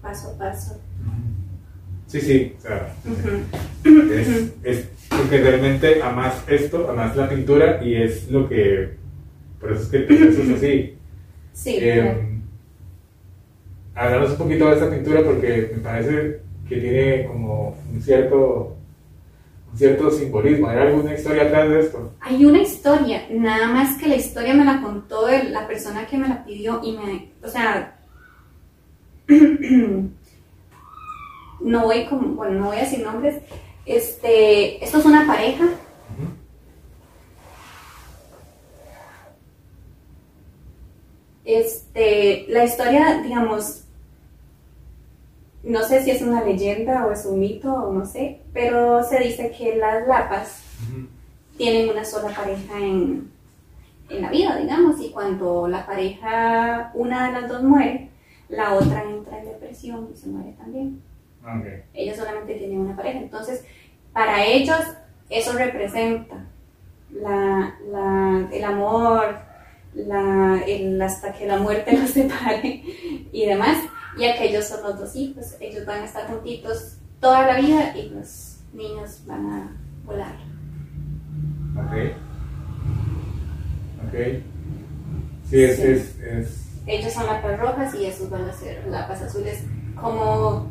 [0.00, 0.80] paso a paso.
[2.06, 4.10] Sí, sí, o sea, Ujú.
[4.12, 8.96] es, es porque realmente amas esto, amas la pintura y es lo que,
[9.60, 10.94] por eso es que te es así.
[11.52, 12.37] Sí, Eh,
[13.98, 18.76] háblanos un poquito de esta pintura porque me parece que tiene como un cierto,
[19.72, 20.68] un cierto simbolismo.
[20.68, 22.12] ¿Hay alguna historia atrás de esto?
[22.20, 26.16] Hay una historia, nada más que la historia me la contó el- la persona que
[26.16, 27.96] me la pidió y me, o sea,
[31.60, 33.42] no voy como, bueno, no voy a decir nombres.
[33.84, 35.64] Este, esto es una pareja.
[41.44, 43.84] Este, la historia, digamos,
[45.64, 49.18] no sé si es una leyenda o es un mito o no sé, pero se
[49.20, 50.62] dice que las lapas
[51.56, 53.30] tienen una sola pareja en,
[54.08, 58.08] en la vida, digamos, y cuando la pareja, una de las dos muere,
[58.48, 61.02] la otra entra en depresión y se muere también.
[61.42, 61.66] Ok.
[61.94, 63.64] Ellos solamente tienen una pareja, entonces
[64.12, 64.78] para ellos
[65.30, 66.46] eso representa
[67.12, 69.36] la, la- el amor,
[69.94, 72.82] la, el- hasta que la muerte los separe
[73.32, 73.78] y demás,
[74.18, 78.10] y aquellos son los dos hijos, ellos van a estar juntitos toda la vida y
[78.10, 80.36] los niños van a volar.
[81.76, 81.92] Ok.
[84.06, 84.14] Ok.
[85.48, 85.82] Sí, es, Sí.
[85.82, 89.62] es, es ellos son lapas rojas y esos van a ser lapas azules.
[89.94, 90.66] Como,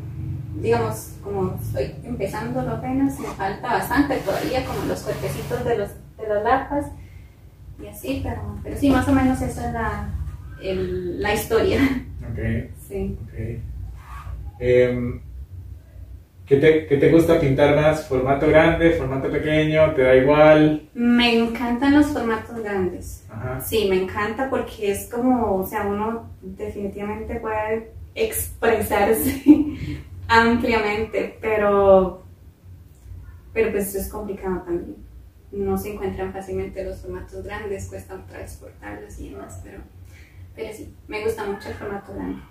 [0.62, 6.28] digamos, como estoy empezando apenas, me falta bastante todavía, como los cuerpecitos de, los, de
[6.28, 6.86] las lapas
[7.84, 10.10] y así, pero, pero sí, más o menos esa es la,
[10.62, 11.80] el- la historia.
[12.32, 13.18] Ok, Sí.
[14.60, 15.20] Em,
[16.46, 18.08] ¿qué, te, qué te gusta pintar más?
[18.08, 19.94] ¿Formato grande, formato pequeño?
[19.94, 20.90] ¿Te da igual?
[20.94, 23.26] Me encantan los formatos grandes.
[23.30, 23.62] Ajá.
[23.62, 29.44] Sí, me encanta porque es como, o sea, uno definitivamente puede expresarse
[30.28, 32.24] ampliamente, pero,
[33.54, 34.96] pero pues es complicado también.
[35.52, 39.80] No se encuentran fácilmente los formatos grandes, cuesta transportarlos y demás, pero,
[40.56, 42.42] pero sí, me gusta mucho el formato grande.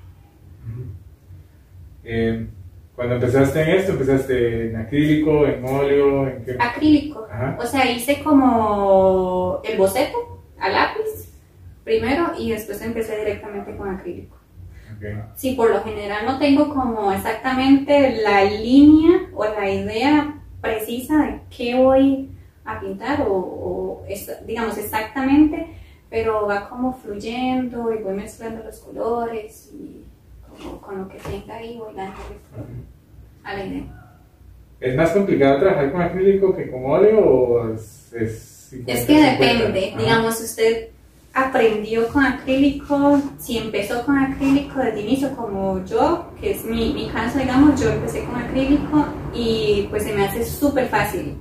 [2.05, 2.49] Em,
[2.95, 6.57] cuando empezaste en esto, empezaste en acrílico, en óleo, en qué?
[6.59, 7.59] Acrílico, Ajá.
[7.61, 11.31] o sea, hice como el boceto a lápiz
[11.85, 14.37] primero y después empecé directamente con acrílico.
[14.97, 15.05] Ok.
[15.35, 21.41] Sí, por lo general no tengo como exactamente la línea o la idea precisa de
[21.55, 22.31] qué voy
[22.65, 24.05] a pintar o, o
[24.47, 25.67] digamos exactamente,
[26.09, 30.05] pero va como fluyendo y voy mezclando los colores y
[30.81, 31.95] con lo que tenga ahí voy
[33.45, 33.85] a la idea.
[34.81, 39.15] ¿Es más complicado trabajar con acrílico que con óleo o es, es 50, Es que
[39.15, 39.33] 50?
[39.33, 39.99] depende, Ajá.
[40.03, 40.89] digamos, usted
[41.33, 46.93] aprendió con acrílico, si empezó con acrílico desde el inicio como yo, que es mi,
[46.95, 51.37] mi caso, digamos, yo empecé con acrílico y pues se me hace súper fácil.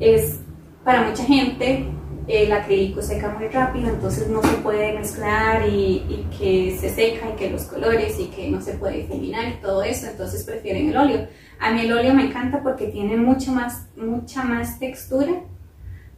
[0.00, 0.40] Es,
[0.84, 1.86] para mucha gente
[2.28, 7.30] el acrílico seca muy rápido, entonces no se puede mezclar y, y que se seca
[7.30, 10.88] y que los colores y que no se puede difuminar y todo eso, entonces prefieren
[10.88, 11.28] el óleo.
[11.60, 15.32] A mí el óleo me encanta porque tiene mucho más, mucha más textura,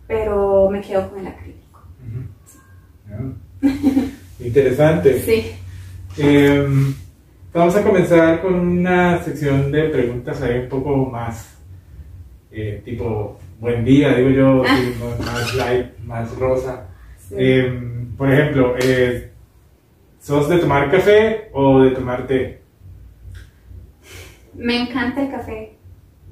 [0.06, 1.82] pero me quedo con el acrílico.
[3.10, 3.66] Ah.
[4.40, 5.20] Interesante.
[5.22, 5.52] Sí.
[6.16, 6.94] Em,
[7.52, 11.58] vamos a comenzar con una sección de preguntas ahí un poco más
[12.50, 14.64] eh, tipo buen día, digo yo,
[15.24, 16.86] más- light, más rosa.
[17.18, 17.34] sí.
[17.38, 19.30] Em, por ejemplo, eh,
[20.20, 22.62] ¿sos de tomar café o de tomar té?
[24.54, 25.76] Me encanta el café,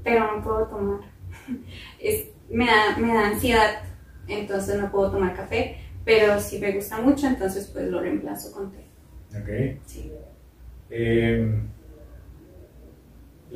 [0.03, 1.01] pero no puedo tomar.
[2.01, 3.83] Es, me, da, me da ansiedad,
[4.29, 8.71] entonces no puedo tomar café, pero si me gusta mucho, entonces pues lo reemplazo con
[8.73, 8.85] té.
[9.37, 9.81] Ok.
[9.87, 10.13] Sí.
[10.91, 11.69] Em,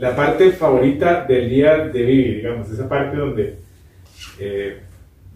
[0.01, 3.59] la parte favorita del día de Vivi, digamos, esa parte donde
[4.39, 4.81] eh,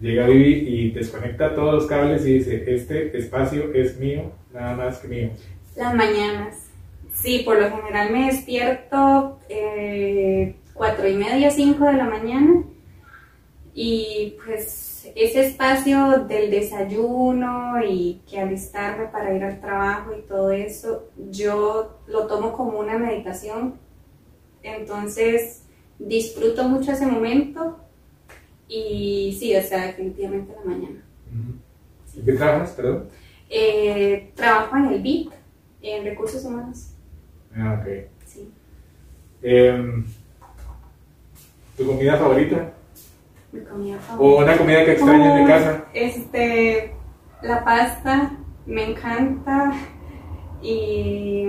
[0.01, 4.97] llega Vivi y desconecta todos los cables y dice, este espacio es mío, nada más
[4.97, 5.29] que mío.
[5.75, 6.67] Las mañanas.
[7.13, 12.63] Sí, por lo general me despierto eh, cuatro y media, cinco de la mañana
[13.73, 20.51] Y pues ese espacio del desayuno y que alistarme para ir al trabajo y todo
[20.51, 23.84] eso, yo lo tomo como una meditación.
[24.65, 25.63] Entonces
[25.99, 27.79] disfruto mucho ese momento
[28.67, 31.01] y sí, o sea, definitivamente la mañana.
[32.15, 33.07] ¿Y qué trabajas, perdón?
[33.49, 35.31] Eh, trabajo en el BIT,
[35.81, 36.93] en recursos humanos.
[37.55, 37.87] Ah, ok.
[38.25, 38.49] Sí.
[39.43, 40.03] Em,
[41.77, 42.73] ¿Tu comida favorita?
[43.51, 44.43] Mi comida ¿O favorita.
[44.45, 45.85] una comida que extrañas de Uy, casa?
[45.93, 46.95] Este,
[47.43, 48.31] la pasta
[48.65, 49.73] me encanta
[50.63, 51.45] y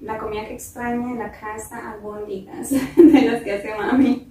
[0.00, 4.28] la comida que extraño en la casa, albóndigas, de las que hace mami.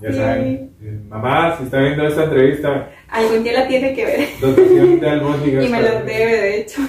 [0.00, 0.70] Ya saben.
[0.82, 5.08] Eh, Mamá, si está viendo esta entrevista, Algún día la tiene que ver dotación de
[5.10, 5.64] albóndigas.
[5.64, 6.80] y me las debe, de hecho.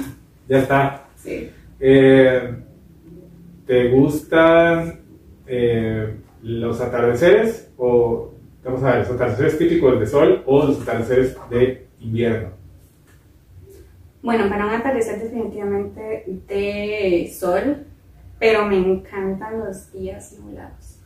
[0.47, 1.05] Ya está.
[1.17, 1.49] Sí.
[1.79, 2.55] Eh,
[3.67, 5.01] ¿Te gustan
[5.47, 11.37] eh, los atardeceres o, vamos a ver, los atardeceres típicos de sol o los atardeceres
[11.49, 12.49] de invierno?
[14.23, 17.85] Bueno, para un atardecer definitivamente de sol,
[18.39, 20.99] pero me encantan los días nublados.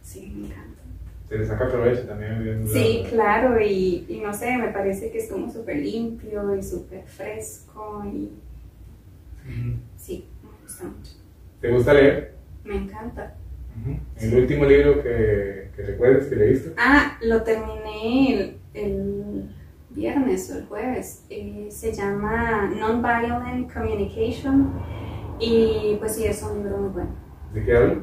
[0.00, 0.76] Sí, me encantan.
[1.28, 2.66] Se le saca provecho también.
[2.68, 7.02] Sí, claro, y, y no sé, me parece que es como súper limpio y súper
[7.04, 8.30] fresco y
[9.96, 11.12] sí, me gusta mucho.
[11.60, 12.34] ¿Te gusta leer?
[12.64, 13.34] Me encanta.
[14.20, 16.74] El último libro que, que recuerdes que leíste.
[16.76, 19.50] Ah, lo terminé el, el
[19.94, 21.24] viernes o el jueves.
[21.30, 24.70] Eh, se llama Nonviolent Communication
[25.38, 27.10] y pues sí, es un libro muy bueno.
[27.52, 27.98] ¿De qué habla?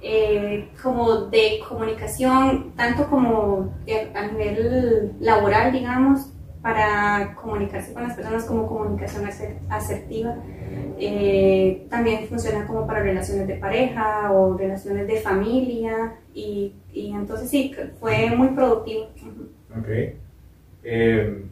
[0.00, 8.14] eh, como de comunicación, tanto como eh, a nivel laboral, digamos, para comunicarse con las
[8.14, 10.36] personas como comunicación aser- asertiva.
[11.00, 17.48] Eh, también funciona como para relaciones de pareja o relaciones de familia y, y entonces
[17.50, 19.06] sí, fue muy productivo.
[19.20, 19.48] Ujú.
[20.90, 21.44] Eh,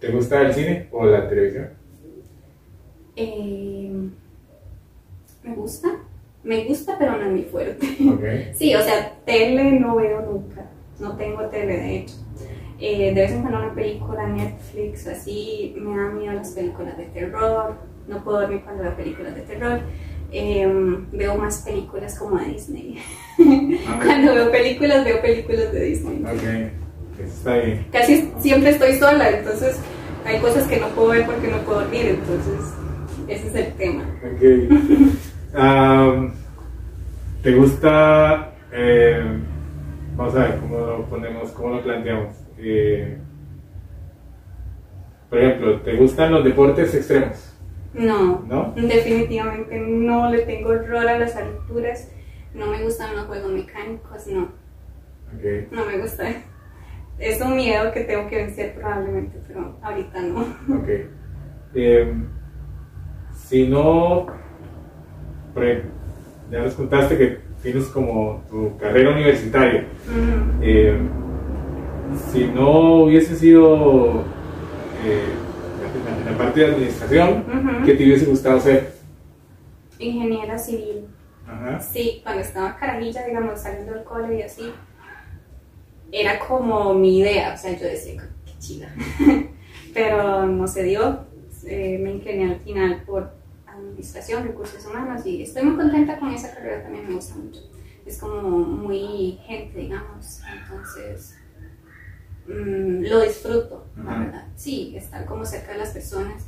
[0.00, 1.68] ¿Te gusta el cine o la televisión?
[3.14, 3.92] Eh,
[5.42, 5.88] me gusta,
[6.42, 7.86] me gusta, pero no es mi fuerte.
[8.54, 10.70] Sí, o sea, tele no veo nunca.
[10.98, 12.14] No tengo tele, de hecho.
[12.80, 17.04] Eh, de vez en cuando una película, Netflix, así, me da miedo las películas de
[17.06, 17.74] terror.
[18.08, 19.80] No puedo dormir cuando veo películas de terror.
[20.32, 20.66] Eh,
[21.12, 22.98] veo más películas como de Disney.
[24.02, 26.24] Cuando veo películas, veo películas de Disney.
[27.18, 27.86] Eso está bien.
[27.92, 29.78] Casi siempre estoy sola, entonces
[30.24, 32.72] hay cosas que no puedo ver porque no puedo dormir, entonces
[33.28, 34.04] ese es el tema.
[34.22, 35.54] Ok.
[35.54, 36.32] Am,
[37.42, 39.24] ¿Te gusta, eh,
[40.16, 42.34] vamos a ver cómo lo ponemos, cómo lo planteamos?
[42.58, 43.18] Eh,
[45.30, 47.52] por ejemplo, ¿te gustan los deportes extremos?
[47.94, 48.72] No, ¿No?
[48.76, 52.10] definitivamente no le tengo horror a las alturas.
[52.52, 54.42] No me gustan los juegos mecánicos, no,
[55.34, 55.70] Ok.
[55.70, 56.24] no me gusta.
[57.18, 60.40] Es un miedo que tengo que vencer probablemente, pero ahorita no.
[60.76, 60.88] Ok.
[61.74, 62.28] Em,
[63.34, 64.26] si no,
[66.50, 69.86] ya nos contaste que tienes como tu carrera universitaria.
[70.60, 71.08] Em,
[72.30, 74.22] si no hubiese sido
[75.04, 75.24] eh,
[76.20, 77.84] en la parte de administración, Ujú.
[77.86, 78.92] ¿qué te hubiese gustado ser?
[79.98, 81.06] Ingeniera civil.
[81.48, 81.80] Ajá.
[81.80, 84.72] Sí, cuando estaba carajilla, digamos, saliendo del cole y así,
[86.12, 88.94] era como mi idea, o sea, yo decía, qué chida.
[89.94, 91.26] Pero no se dio,
[91.66, 93.34] eh, me incliné al final por
[93.66, 97.60] administración, recursos humanos y estoy muy contenta con esa carrera, también me gusta mucho.
[98.04, 101.36] Es como muy gente, digamos, entonces
[102.46, 104.46] mm, lo disfruto, la verdad.
[104.54, 106.44] Sí, estar como cerca de las personas.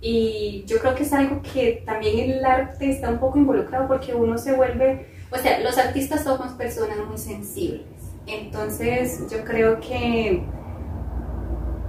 [0.00, 4.14] Y yo creo que es algo que también el arte está un poco involucrado porque
[4.14, 7.97] uno se vuelve, o sea, los artistas somos personas muy sensibles.
[8.28, 10.42] Entonces yo creo que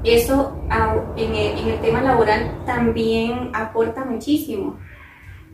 [0.03, 0.55] eso
[1.17, 4.79] en el, en el tema laboral también aporta muchísimo.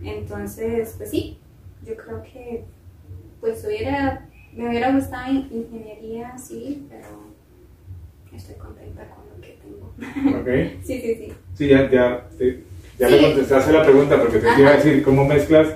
[0.03, 1.39] Entonces, pues sí,
[1.85, 2.63] yo creo que
[3.41, 7.07] pues hubiera, me hubiera gustado in- ingeniería civil, pero
[8.35, 10.39] estoy contenta con lo que tengo.
[10.39, 10.79] Ok.
[10.85, 11.33] Sí, sí, sí.
[11.55, 12.63] Sí, ya, ya, te-
[12.99, 13.15] ya Sí.
[13.15, 14.59] me contestaste la pregunta porque te Ajá.
[14.61, 15.67] iba a decir cómo mezclas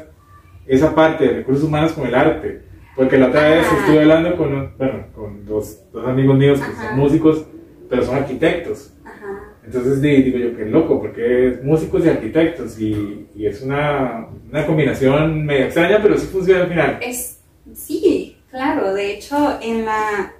[0.67, 2.61] esa parte de recursos humanos con el arte.
[2.99, 3.77] Porque la otra vez Ajá.
[3.77, 6.89] estuve hablando con, bueno, con dos, dos amigos míos que Ajá.
[6.89, 7.45] son músicos,
[7.89, 8.91] pero son arquitectos.
[9.05, 9.53] Ajá.
[9.65, 14.27] Entonces di- digo yo, qué loco, porque es músicos y arquitectos y, y es una,
[14.51, 16.97] una combinación medio extraña, pero sí funciona al final.
[17.01, 17.39] Es,
[17.73, 20.33] sí, claro, de hecho en la,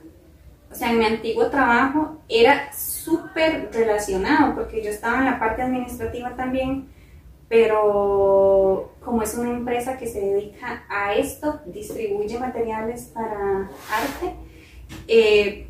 [0.69, 5.61] o sea, en mi antiguo trabajo era súper relacionado porque yo estaba en la parte
[5.61, 6.87] administrativa también,
[7.49, 14.35] pero como es una empresa que se dedica a esto, distribuye materiales para arte,
[15.07, 15.67] eh,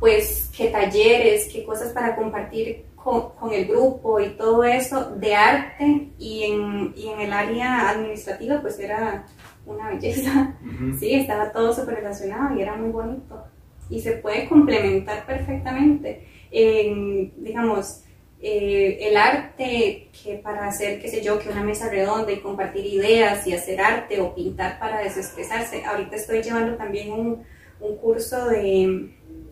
[0.00, 5.34] pues, que talleres, que cosas para compartir con, con, el grupo y todo eso de
[5.34, 9.26] arte y en, y en el área administrativa pues era
[9.66, 10.56] una belleza.
[10.98, 13.44] Sí, estaba todo súper relacionado y era muy bonito.
[13.90, 16.26] Y se puede complementar perfectamente.
[16.50, 18.02] En, digamos,
[18.40, 22.86] eh, el arte que para hacer, qué sé yo, que una mesa redonda y compartir
[22.86, 25.84] ideas y hacer arte o pintar para desestresarse.
[25.84, 27.42] Ahorita estoy llevando también un,
[27.80, 29.10] un curso de,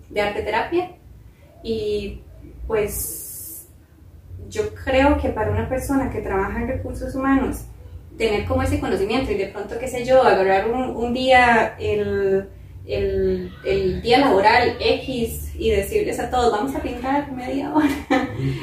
[0.08, 0.92] de arte terapia
[1.62, 2.22] y
[2.66, 3.66] pues
[4.48, 7.64] yo creo que para una persona que trabaja en recursos humanos,
[8.16, 12.48] tener como ese conocimiento y de pronto, qué sé yo, agarrar un, un día el,
[12.86, 17.88] el, el, día laboral X y decirles a todos, vamos a pintar media hora,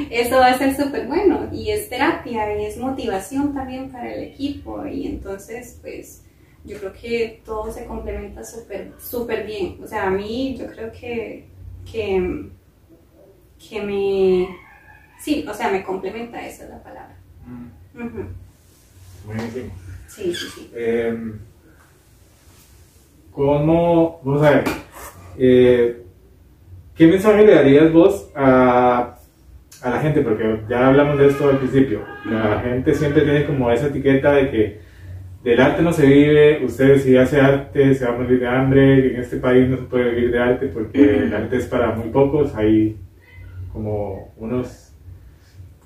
[0.10, 4.24] eso va a ser súper bueno y es terapia y es motivación también para el
[4.24, 6.24] equipo y entonces pues
[6.64, 10.92] yo creo que todo se complementa súper súper bien, o sea, a mí yo creo
[10.92, 11.46] que,
[11.92, 12.50] que,
[13.70, 14.48] que me,
[15.20, 17.18] sí, o sea, me complementa, esa es la palabra.
[17.96, 18.28] Uh -huh.
[19.26, 19.72] Buenísimo.
[20.08, 20.72] Sí, sí, sí.
[20.74, 21.34] Eh,
[23.34, 24.64] ¿Cómo, vamos a ver,
[25.40, 26.04] eh,
[26.96, 29.16] qué mensaje le darías vos a,
[29.82, 30.22] a, la gente?
[30.22, 32.02] Porque ya hablamos de esto al principio.
[32.30, 34.80] La gente siempre tiene como esa etiqueta de que
[35.44, 39.14] del arte no se vive, usted si hace arte se va a morir de hambre,
[39.16, 42.10] en este país no se puede vivir de arte porque el arte es para muy
[42.10, 42.96] pocos, hay
[43.74, 44.94] como unos,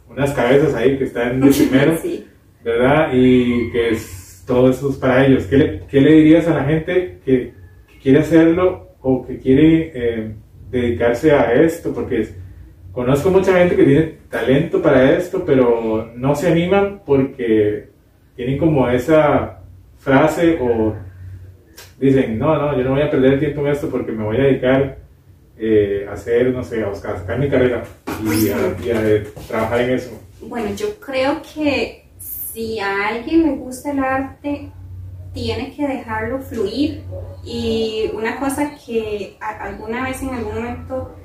[0.09, 2.27] unas cabezas ahí que están de primero, Sí.
[2.63, 3.09] ¿verdad?
[3.13, 5.45] Y que es, todo eso es para ellos.
[5.45, 7.53] ¿Qué le, qué le dirías a la gente que,
[7.87, 10.31] que quiere hacerlo o que quiere eh,
[10.71, 11.93] dedicarse a esto?
[11.93, 12.35] Porque es,
[12.91, 17.89] conozco mucha gente que tiene talento para esto, pero no se animan porque
[18.35, 19.59] tienen como esa
[19.97, 20.95] frase o
[21.99, 24.43] dicen, no, no, yo no voy a perder tiempo en esto porque me voy a
[24.43, 24.97] dedicar
[25.57, 27.83] eh, a hacer, no sé, a buscar, a mi carrera
[28.23, 30.21] y a, y a trabajar en eso.
[30.41, 32.06] Bueno, yo creo que
[32.57, 34.71] si a alguien le gusta el arte,
[35.31, 37.03] tiene que dejarlo fluir.
[37.43, 41.15] Y una cosa que alguna vez en algún momento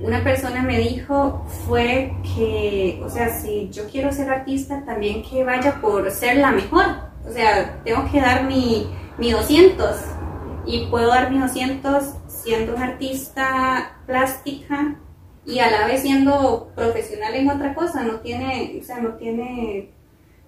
[0.00, 5.44] una persona me dijo fue que, o sea, si yo quiero ser artista, también que
[5.44, 6.86] vaya por ser la mejor.
[7.24, 8.88] O sea, tengo que dar mi,
[9.18, 9.96] mi 200
[10.66, 14.96] y puedo dar mi 200 siendo una artista plástica
[15.46, 18.02] y a la vez siendo profesional en otra cosa.
[18.02, 20.01] No tiene, o sea, no tiene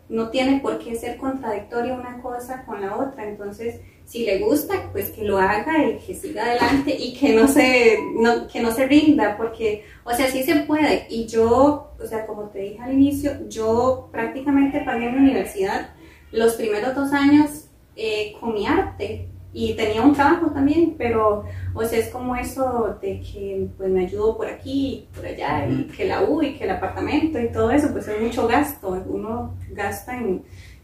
[0.09, 3.29] no tiene por qué ser contradictoria una cosa con la otra.
[3.29, 7.49] Entonces, si le gusta, pues que lo haga y que siga adelante y que no
[7.49, 11.07] se, no, que no se rinda, porque, o sea, sí se puede.
[11.09, 15.91] Y yo, o sea, como te dije al inicio, yo prácticamente pagué en la universidad
[16.33, 21.45] los primeros dos años eh, con mi arte y tenía un trabajo también, pero,
[21.75, 25.85] o sea, es como eso de que pues me ayudo por aquí, por allá, y
[25.85, 29.55] que la U y que el apartamento y todo eso, pues es mucho gasto, uno
[29.71, 30.43] gasta en,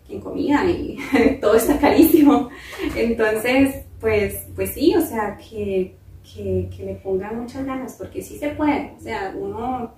[0.08, 0.98] en comida y
[1.40, 2.48] todo está carísimo.
[2.94, 8.38] Entonces, pues, pues sí, o sea, que, que, que le pongan muchas ganas, porque sí
[8.38, 9.90] se puede, o sea, uno,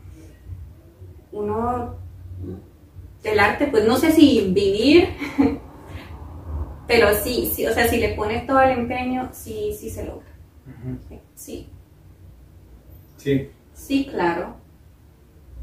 [1.30, 1.94] uno
[3.22, 5.10] del arte, pues no sé si vivir
[6.92, 10.26] pero sí, sí, o sea, si le pones todo el empeño, sí, sí se logra.
[10.66, 11.20] Uh -huh.
[11.34, 11.68] Sí.
[13.16, 13.50] Sí.
[13.72, 14.56] Sí, claro.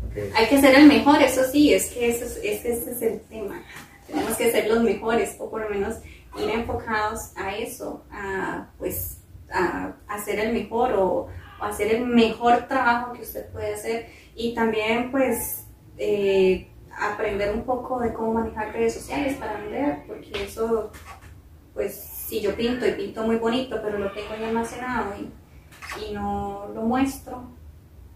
[0.09, 0.31] Okay.
[0.35, 3.19] Hay que ser el mejor, eso sí, es que ese es, ese, ese es el
[3.21, 3.61] tema.
[4.07, 5.97] Tenemos que ser los mejores, o por lo menos
[6.37, 9.17] ir enfocados a eso, a pues
[9.51, 9.93] a,
[10.25, 11.27] ser el mejor o,
[11.59, 14.07] o, hacer el mejor trabajo que usted puede hacer.
[14.35, 15.65] Y también pues
[15.97, 16.69] eh,
[16.99, 20.91] aprender un poco de cómo manejar redes sociales para vender, porque eso,
[21.79, 26.13] pues si yo pinto y pinto muy bonito, pero lo tengo ahí almacenado y, y
[26.13, 27.43] no lo muestro,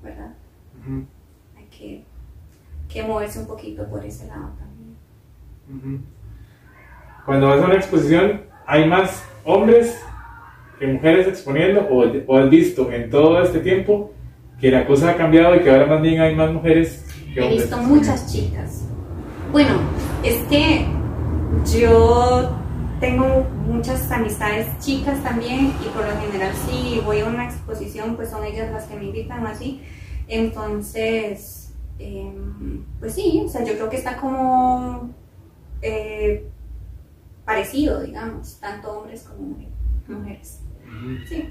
[0.03, 0.33] ¿verdad?
[0.85, 1.05] Uh -huh.
[1.55, 2.03] Hay que,
[2.89, 4.97] que, moverse un poquito por ese lado también.
[5.69, 6.01] Uh -huh.
[7.25, 9.97] Cuando vas a una exposición, ¿hay más hombres
[10.77, 14.11] que mujeres exponiendo o, o has visto en todo este tiempo
[14.59, 17.77] que la cosa ha cambiado y que ahora más bien hay más mujeres He visto
[17.77, 18.83] muchas chicas.
[19.53, 19.79] Bueno,
[20.21, 20.85] es que
[21.65, 22.62] yo
[23.03, 28.29] tengo muchas amistades chicas también y por lo general si voy a una exposición pues
[28.29, 29.81] son ellas las que me invitan así.
[30.29, 32.33] Entonces, eh,
[33.01, 35.13] pues sí, o sea, yo creo que está como
[35.81, 36.45] eh,
[37.43, 39.57] parecido, digamos, tanto hombres como
[40.07, 40.61] mujeres.
[41.27, 41.49] Sí.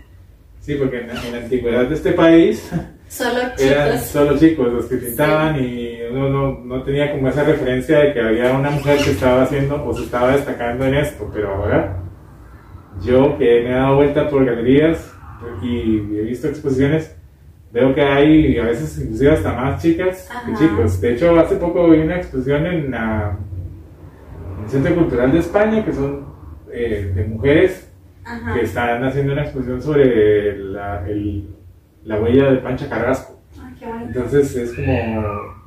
[0.59, 2.70] Sí, porque en, en la antigüedad de este país
[3.12, 3.60] Solo chicos.
[3.62, 5.64] eran solo chicos los que pintaban sí.
[5.64, 9.42] y uno no, no, tenía como esa referencia de que había una mujer que estaba
[9.42, 11.98] haciendo o se estaba destacando en esto, pero ahora
[13.02, 15.12] yo que me he dado vuelta por galerías,
[15.60, 17.14] y he visto exposiciones,
[17.72, 21.00] veo que hay a veces inclusive hasta más chicas que chicos.
[21.00, 23.36] De hecho, hace poco vi una exposición en, la-
[24.58, 26.24] en el Centro Cultural de España que son
[26.72, 27.90] eh, de mujeres
[28.24, 28.54] Ajá.
[28.54, 31.48] que están haciendo una exposición sobre la, el-
[32.05, 33.38] la huella de Pancha Carrasco.
[33.78, 34.07] Qué bonito.
[34.09, 35.62] Entonces es como...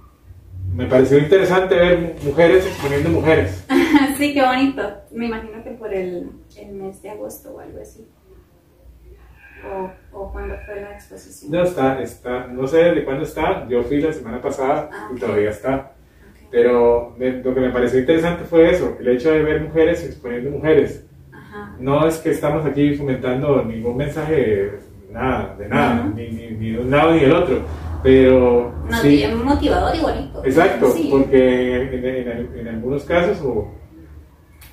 [0.73, 3.65] Me pareció interesante ver mujeres exponiendo mujeres.
[4.17, 4.81] Sí, qué bonito.
[5.11, 8.07] Me imagino que por el, el mes de agosto o algo así.
[9.65, 11.51] O, o cuando fue la exposición.
[11.51, 15.19] No está, está, no sé de cuándo está, yo fui la semana pasada Ah, y
[15.19, 15.75] todavía está.
[15.75, 16.47] Ok.
[16.51, 20.51] Pero me- lo que me pareció interesante fue eso, el hecho de ver mujeres exponiendo
[20.51, 21.05] mujeres.
[21.33, 21.75] Ajá.
[21.79, 24.73] No es que estamos aquí fomentando ningún mensaje,
[25.16, 27.61] nada, de nada, ni, ni, ni de un lado ni del otro,
[28.03, 30.43] pero No, sí, bien motivador y bonito.
[30.45, 31.07] exacto, Sí.
[31.09, 33.72] porque en, en- en algunos casos o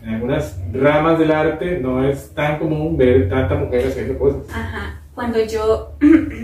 [0.03, 4.43] en algunas ramas del arte no es tan común ver tanta mujer haciendo cosas.
[4.53, 4.99] Ajá.
[5.15, 5.93] Cuando yo,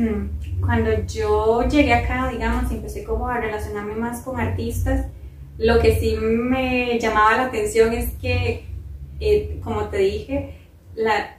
[0.61, 5.07] cuando yo llegué acá, digamos, y empecé como a relacionarme más con artistas,
[5.59, 8.65] lo que sí me llamaba la atención es que,
[9.21, 10.55] eh, como te dije,
[10.95, 11.37] la,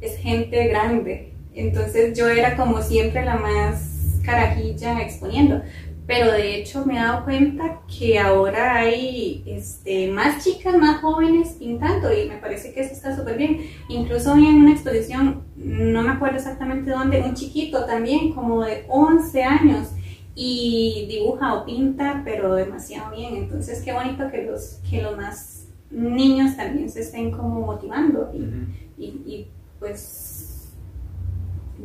[0.00, 1.31] es gente grande.
[1.54, 5.62] Entonces yo era como siempre la más carajilla exponiendo.
[6.06, 11.56] Pero de hecho me he dado cuenta que ahora hay este, más chicas, más jóvenes
[11.58, 13.60] pintando y me parece que eso está súper bien.
[13.88, 18.84] Incluso hoy en una exposición, no me acuerdo exactamente dónde, un chiquito también, como de
[18.88, 19.88] 11 años,
[20.34, 23.36] y dibuja o pinta, pero demasiado bien.
[23.36, 29.02] Entonces, qué bonito que los, que los más niños también se estén como motivando y,
[29.02, 29.46] y, y,
[29.78, 30.51] pues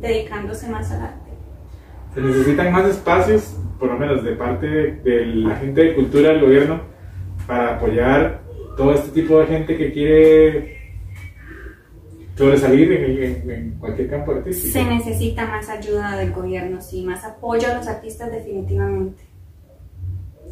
[0.00, 1.30] dedicándose más al arte.
[2.14, 6.30] Se necesitan más espacios, por lo menos de parte de, de la gente de cultura
[6.30, 6.80] del gobierno,
[7.46, 8.40] para apoyar
[8.76, 10.78] todo este tipo de gente que quiere
[12.36, 14.72] sobresalir en, en- en cualquier campo artístico.
[14.72, 19.22] Se necesita más ayuda del gobierno, sí, más apoyo a los artistas definitivamente.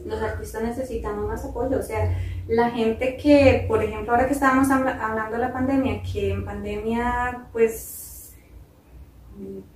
[0.05, 2.17] Los artistas necesitamos más apoyo, o sea,
[2.49, 6.45] la gente que, por ejemplo, ahora que estábamos habla- hablando de la pandemia, que en
[6.45, 8.06] pandemia pues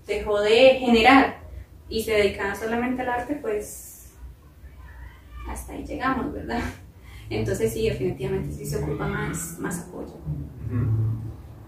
[0.06, 1.40] dejó de generar
[1.88, 4.12] y se dedicaba solamente al arte, pues
[5.48, 6.62] hasta ahí llegamos, ¿verdad?
[7.28, 10.14] Entonces sí, definitivamente sí se ocupa más, más apoyo.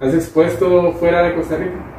[0.01, 1.93] ¿Has expuesto fuera de Costa Rica?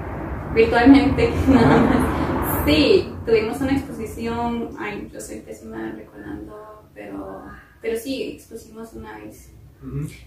[0.54, 2.66] virtualmente nada más.
[2.66, 7.44] Sí, tuvimos una exposición, ay, yo soy pésima recordando, pero,
[7.82, 9.52] pero sí, expusimos una vez,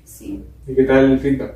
[0.04, 0.44] sí.
[0.66, 1.54] ¿Y qué tal el feedback?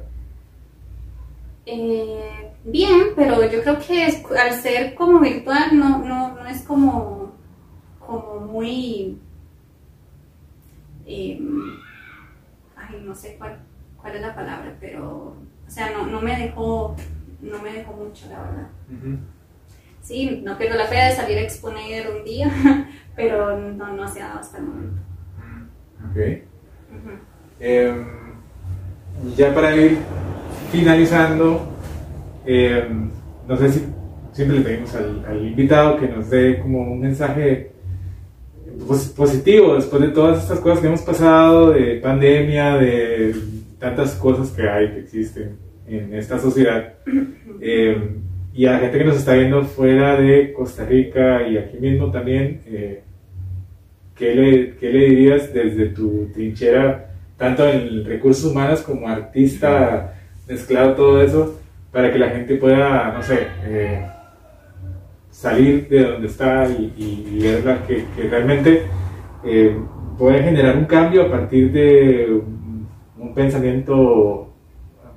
[1.73, 6.63] Eh, bien, pero yo creo que es- al ser como virtual no, no, no es
[6.63, 7.33] como,
[8.05, 9.19] como muy...
[11.07, 11.41] eh,
[12.77, 13.59] ay, no sé cuál,
[14.01, 15.37] cuál es la palabra, pero...
[15.67, 16.97] O sea, no, no me dejó,
[17.41, 18.69] no me dejó mucho, la verdad.
[20.03, 22.51] Sí, no pierdo la fe de salir a exponer un día,
[23.15, 25.01] pero no, no se ha dado hasta el momento.
[26.11, 26.17] Ok.
[27.61, 28.05] Eh,
[29.25, 29.99] y ya para ir
[30.71, 31.61] finalizando,
[32.47, 32.85] eh,
[33.49, 33.85] no sé si
[34.33, 37.73] siempre le pedimos al, al invitado que nos dé como un mensaje
[38.87, 43.35] pos- positivo después de todas estas cosas que hemos pasado, de pandemia, de
[43.79, 45.57] tantas cosas que hay, que existen
[45.87, 46.95] en esta sociedad.
[47.63, 47.95] Eh,
[48.55, 52.11] y a la gente que nos está viendo fuera de Costa Rica y aquí mismo
[52.11, 53.03] también, eh,
[54.15, 60.20] ¿qué, le, ¿qué le dirías desde tu trinchera, tanto en recursos humanos como artista,
[60.51, 61.59] mezclado todo eso,
[61.93, 64.07] para que la gente pueda, no sé, eh,
[65.31, 68.83] salir de donde está y, ver la- que, que realmente
[69.45, 69.77] eh,
[70.19, 72.51] puede generar un cambio a partir de un,
[73.35, 74.53] pensamiento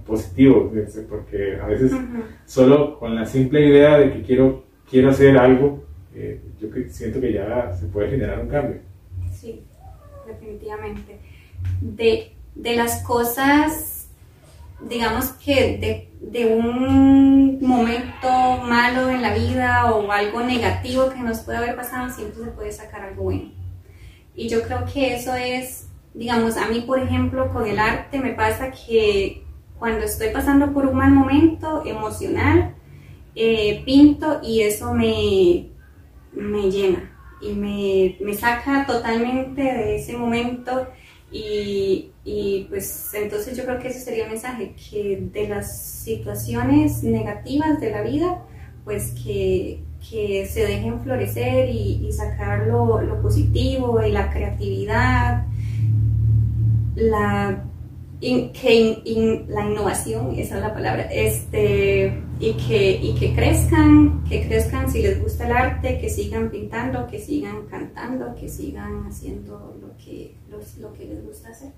[0.05, 0.71] positivo,
[1.09, 1.91] porque a veces
[2.45, 7.33] solo con la simple idea de que quiero, quiero hacer algo, eh, yo siento que
[7.33, 8.77] ya se puede generar un cambio.
[9.31, 9.63] Sí,
[10.27, 11.17] definitivamente.
[11.81, 13.92] De, de las cosas,
[14.89, 18.29] digamos que de, de un momento
[18.63, 22.71] malo en la vida o algo negativo que nos puede haber pasado, siempre se puede
[22.71, 23.51] sacar algo bueno.
[24.35, 28.33] Y yo creo que eso es, digamos, a mí, por ejemplo, con el arte me
[28.33, 29.43] pasa que
[29.77, 32.75] cuando estoy pasando por un mal momento emocional,
[33.35, 35.69] eh, pinto y eso me,
[36.31, 37.11] me llena
[37.41, 40.87] y me, me saca totalmente de ese momento
[41.33, 47.01] y, y, pues entonces yo creo que ese sería el mensaje, que de las situaciones
[47.01, 48.45] negativas de la vida,
[48.83, 55.47] pues que, que se dejen florecer y, y sacar lo, positivo y la creatividad,
[56.95, 57.63] la,
[58.21, 64.91] que la innovación, esa es la palabra, este, y que, y que crezcan, que crezcan
[64.91, 70.33] si les gusta el arte, que sigan pintando, que sigan cantando, que sigan haciendo que,
[70.49, 71.69] los- lo que les gusta hacer.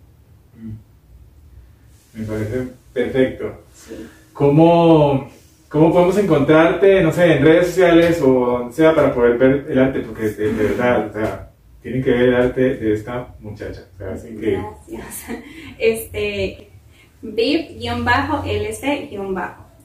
[2.13, 3.63] Me parece perfecto.
[3.73, 4.07] Sí.
[4.33, 5.29] ¿Cómo,
[5.69, 9.79] ¿Cómo podemos encontrarte, no sé, en redes sociales o donde sea para poder ver el
[9.79, 9.99] arte?
[9.99, 11.51] Porque de, de verdad, o sea,
[11.81, 13.83] tienen que ver el arte de esta muchacha.
[13.95, 14.65] O sea, es increíble.
[14.87, 15.39] Gracias.
[15.77, 16.69] Este,
[17.21, 19.09] Viv-LC-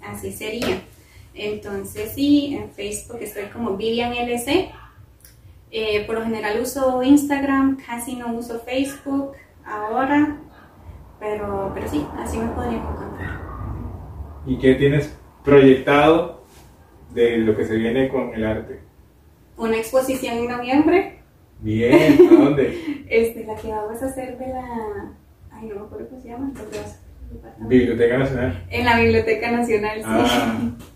[0.02, 0.80] así sería.
[1.34, 4.70] Entonces sí, en Facebook estoy como Vivian LC.
[5.70, 9.32] Eh, por lo general uso Instagram, casi no uso Facebook
[9.64, 10.36] ahora,
[11.20, 13.40] pero, pero sí, así me podrían encontrar.
[14.46, 16.44] ¿Y qué tienes proyectado
[17.14, 18.80] de lo que se viene con el arte?
[19.56, 21.20] Una exposición en noviembre,
[21.60, 23.04] Bien, ¿a dónde?
[23.08, 25.12] este, la que vamos a hacer de la...
[25.52, 26.50] Ay, no me acuerdo cómo se llama.
[27.68, 28.66] Biblioteca Nacional.
[28.70, 30.86] En la Biblioteca Nacional, sí.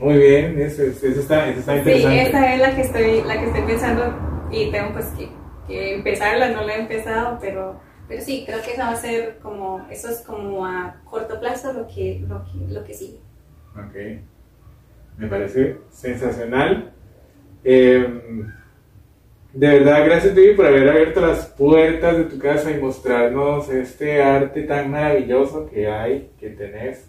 [0.00, 2.22] Muy bien, eso, eso está, eso está Sí, interesante.
[2.22, 5.28] esta es la que estoy, la que estoy pensando y tengo pues que,
[5.66, 9.38] que empezarla, no la he empezado, pero, pero sí, creo que eso va a ser
[9.42, 13.18] como, eso es como a corto plazo lo que, lo que, lo que sigue.
[13.76, 14.22] Ok,
[15.18, 16.92] me parece sensacional.
[17.62, 18.06] Eh,
[19.52, 24.22] de verdad, gracias Vivi por haber abierto las puertas de tu casa y mostrarnos este
[24.22, 27.06] arte tan maravilloso que hay, que tenés.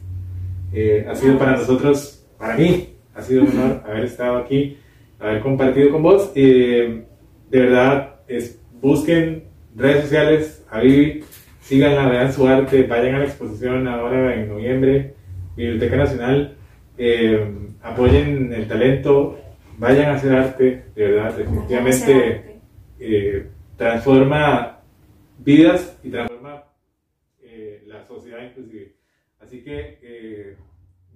[0.74, 4.76] Eh, ha sido para nosotros, para mí, ha sido un honor haber estado aquí,
[5.20, 6.32] haber compartido con vos.
[6.34, 7.04] Eh,
[7.52, 9.44] de verdad, es, busquen
[9.76, 11.24] redes sociales a Vivi,
[11.62, 15.14] síganla, vean su arte, vayan a la exposición ahora en noviembre,
[15.56, 16.58] Biblioteca Nacional,
[16.98, 17.48] eh,
[17.84, 19.38] apoyen el talento,
[19.78, 22.60] vayan a hacer arte, de verdad, definitivamente
[23.00, 24.80] eh, transforma
[25.38, 26.64] vidas y transforma
[27.40, 28.96] eh, la sociedad inclusive.
[29.40, 30.58] Así que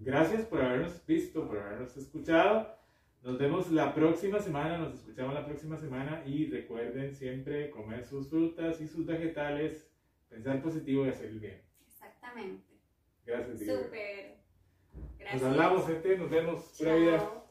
[0.05, 2.75] gracias por habernos visto, por habernos escuchado.
[3.21, 8.29] Nos vemos la próxima semana, nos escuchamos la próxima semana y recuerden siempre comer sus
[8.29, 9.89] frutas y sus vegetales,
[10.29, 11.61] pensar positivo y hacer el bien.
[11.87, 12.73] Exactamente.
[13.25, 13.59] Gracias.
[13.59, 13.83] Diego.
[13.83, 14.37] Súper.
[14.93, 15.43] Nos Gracias.
[15.43, 16.75] hablamos, gente, nos vemos.
[16.77, 17.17] Pura vida.
[17.17, 17.44] Chao.